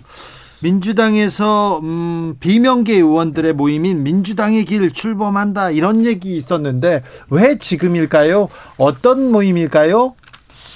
[0.66, 8.48] 민주당에서 음, 비명계 의원들의 모임인 민주당의 길 출범한다 이런 얘기 있었는데 왜 지금일까요?
[8.78, 10.16] 어떤 모임일까요?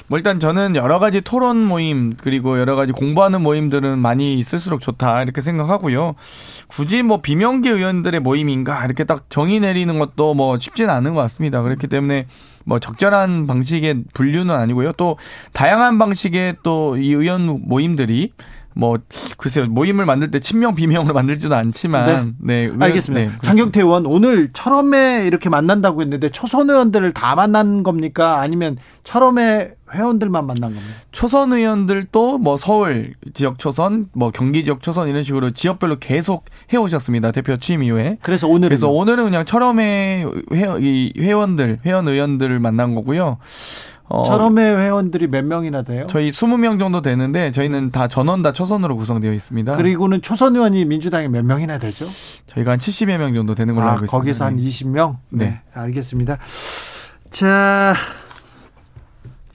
[0.08, 5.24] 뭐 일단 저는 여러 가지 토론 모임 그리고 여러 가지 공부하는 모임들은 많이 있을수록 좋다
[5.24, 6.14] 이렇게 생각하고요.
[6.68, 11.64] 굳이 뭐 비명계 의원들의 모임인가 이렇게 딱 정의 내리는 것도 뭐 쉽지는 않은 것 같습니다.
[11.64, 12.28] 그렇기 때문에
[12.64, 14.92] 뭐 적절한 방식의 분류는 아니고요.
[14.94, 15.18] 또
[15.54, 18.32] 다양한 방식의 또 이 의원 모임들이
[18.80, 18.97] 뭐
[19.38, 23.32] 글쎄요 모임을 만들 때 친명 비명으로 만들지도 않지만 네, 의원- 알겠습니다.
[23.32, 23.38] 네.
[23.41, 28.39] 장경태 의원 오늘 철험에 이렇게 만난다고 했는데 초선 의원들을 다 만난 겁니까?
[28.39, 30.86] 아니면 철험의 회원들만 만난 겁니까?
[31.11, 37.32] 초선 의원들도 뭐 서울 지역 초선, 뭐 경기 지역 초선 이런 식으로 지역별로 계속 해오셨습니다.
[37.32, 38.17] 대표 취임 이후에.
[38.21, 43.39] 그래서 오늘은 그래서 오늘은 그냥 철험의 회, 이 회원들, 회원 의원들을 만난 거고요.
[44.10, 46.07] 어, 철험의 회원들이 몇 명이나 돼요?
[46.10, 49.74] 저희 20명 정도 되는데 저희는 다 전원 다 초선으로 구성되어 있습니다.
[49.78, 52.07] 그리고는 초선 의원이 민주당에 몇 명이나 되죠?
[52.47, 54.18] 저희가 한 70여 명 정도 되는 걸로 아, 알고 있습니다.
[54.18, 54.64] 거기서 한 네.
[54.64, 55.18] 20명?
[55.30, 55.45] 네.
[55.45, 55.62] 네.
[55.74, 56.39] 알겠습니다.
[57.30, 57.93] 자,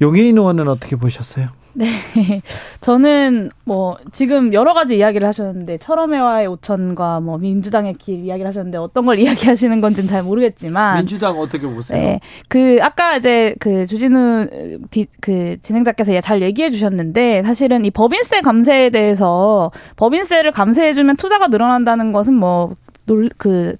[0.00, 1.48] 용해인 의원은 어떻게 보셨어요?
[2.80, 9.06] 저는 뭐 지금 여러 가지 이야기를 하셨는데 철험회와의 오천과 뭐 민주당의 길 이야기를 하셨는데 어떤
[9.06, 12.00] 걸 이야기하시는 건지는 잘 모르겠지만 민주당 어떻게 보세요?
[12.00, 12.20] 네.
[12.48, 14.48] 그, 아까 이제 그 주진우
[14.90, 21.48] 디, 그 진행자께서 잘 얘기해 주셨는데 사실은 이 법인세 감세에 대해서 법인세를 감세해 주면 투자가
[21.48, 22.74] 늘어난다는 것은 뭐,
[23.06, 23.74] 놀, 그,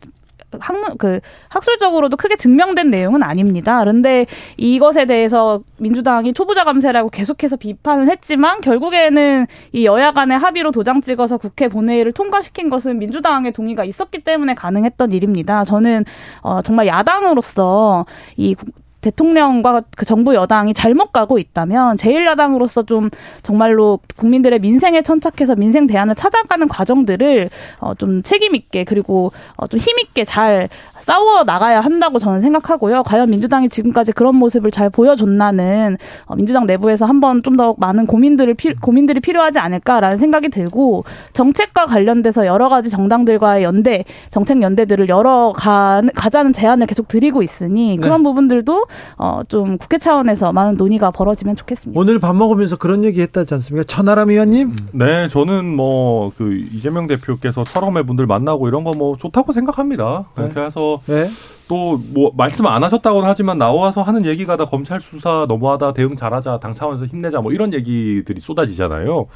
[0.61, 3.81] 학문 그 학술적으로도 크게 증명된 내용은 아닙니다.
[3.81, 4.27] 그런데
[4.57, 11.37] 이것에 대해서 민주당이 초부자 감세라고 계속해서 비판을 했지만 결국에는 이 여야 간의 합의로 도장 찍어서
[11.39, 15.65] 국회 본회의를 통과시킨 것은 민주당의 동의가 있었기 때문에 가능했던 일입니다.
[15.65, 16.05] 저는
[16.43, 23.11] 어 정말 야당으로서 이 국- 대통령과 그 정부 여당이 잘못 가고 있다면 제1야당으로서 좀
[23.43, 27.51] 정말로 국민들의 민생에 천착해서 민생 대안을 찾아가는 과정들을
[27.81, 33.03] 어, 좀 책임 있게 그리고 어, 좀 힘 있게 잘 싸워 나가야 한다고 저는 생각하고요.
[33.03, 38.55] 과연 민주당이 지금까지 그런 모습을 잘 보여줬나는 어, 민주당 내부에서 한번 좀 더 많은 고민들을
[38.55, 45.53] 피, 고민들이 필요하지 않을까라는 생각이 들고 정책과 관련돼서 여러 가지 정당들과의 연대 정책 연대들을 열어
[45.55, 48.87] 가, 가자는 제안을 계속 드리고 있으니 그런 부분들도
[49.19, 52.01] 어, 좀 국회 차원에서 많은 논의가 벌어지면 좋겠습니다.
[52.01, 53.85] 오늘 밥 먹으면서 그런 얘기 했다지 않습니까?
[53.85, 54.75] 천하람 의원님?
[54.93, 60.25] 네, 저는 뭐 그 이재명 대표께서 철험의 분들 만나고 이런 거 뭐 좋다고 생각합니다.
[60.39, 60.49] 네.
[60.55, 61.27] 그래서 네.
[61.67, 66.75] 또뭐 말씀 안 하셨다고는 하지만 나와서 하는 얘기가 다 검찰 수사 너무하다 대응 잘하자 당
[66.75, 69.27] 차원에서 힘내자 뭐 이런 얘기들이 쏟아지잖아요.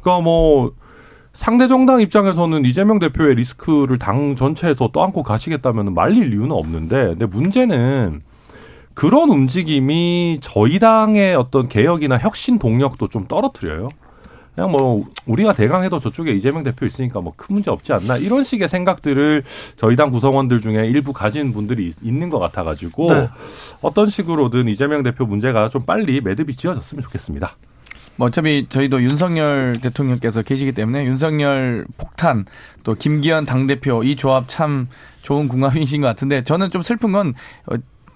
[0.00, 0.72] 그러니까 뭐
[1.32, 8.22] 상대 정당 입장에서는 이재명 대표의 리스크를 당 전체에서 떠안고 가시겠다면 말릴 이유는 없는데 근데 문제는
[8.96, 13.90] 그런 움직임이 저희 당의 어떤 개혁이나 혁신 동력도 좀 떨어뜨려요.
[14.54, 18.68] 그냥 뭐 우리가 대강해도 저쪽에 이재명 대표 있으니까 뭐 큰 문제 없지 않나 이런 식의
[18.68, 19.42] 생각들을
[19.76, 23.28] 저희 당 구성원들 중에 일부 가진 분들이 있- 있는 것 같아가지고 네.
[23.82, 27.54] 어떤 식으로든 이재명 대표 문제가 좀 빨리 매듭이 지어졌으면 좋겠습니다.
[28.16, 32.46] 뭐 어차피 저희도 윤석열 대통령께서 계시기 때문에 윤석열 폭탄
[32.82, 34.88] 또 김기현 당 대표 이 조합 참
[35.20, 37.34] 좋은 궁합이신 것 같은데 저는 좀 슬픈 건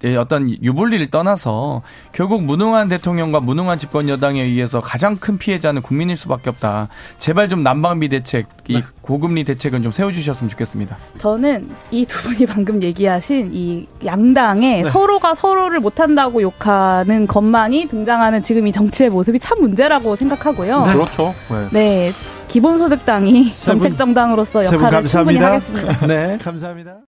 [0.04, 1.82] 어, 예, 어떤 유불리를 떠나서
[2.12, 6.88] 결국 무능한 대통령과 무능한 집권 여당에 의해서 가장 큰 피해자는 국민일 수밖에 없다.
[7.18, 10.96] 제발 좀 난방비 대책, 이 고금리 대책은 좀 세워주셨으면 좋겠습니다.
[11.18, 18.66] 저는 이 두 분이 방금 얘기하신 이 양당에 서로가 서로를 못한다고 욕하는 것만이 등장하는 지금
[18.66, 20.82] 이 정치의 모습이 참 문제라고 생각하고요.
[20.82, 21.34] 그렇죠.
[21.50, 21.68] 네.
[21.70, 22.10] 네,
[22.48, 25.46] 기본소득당이 정책정당으로서 역할을 충분히 감사합니다.
[25.46, 26.06] 하겠습니다.
[26.08, 27.09] 네, 감사합니다.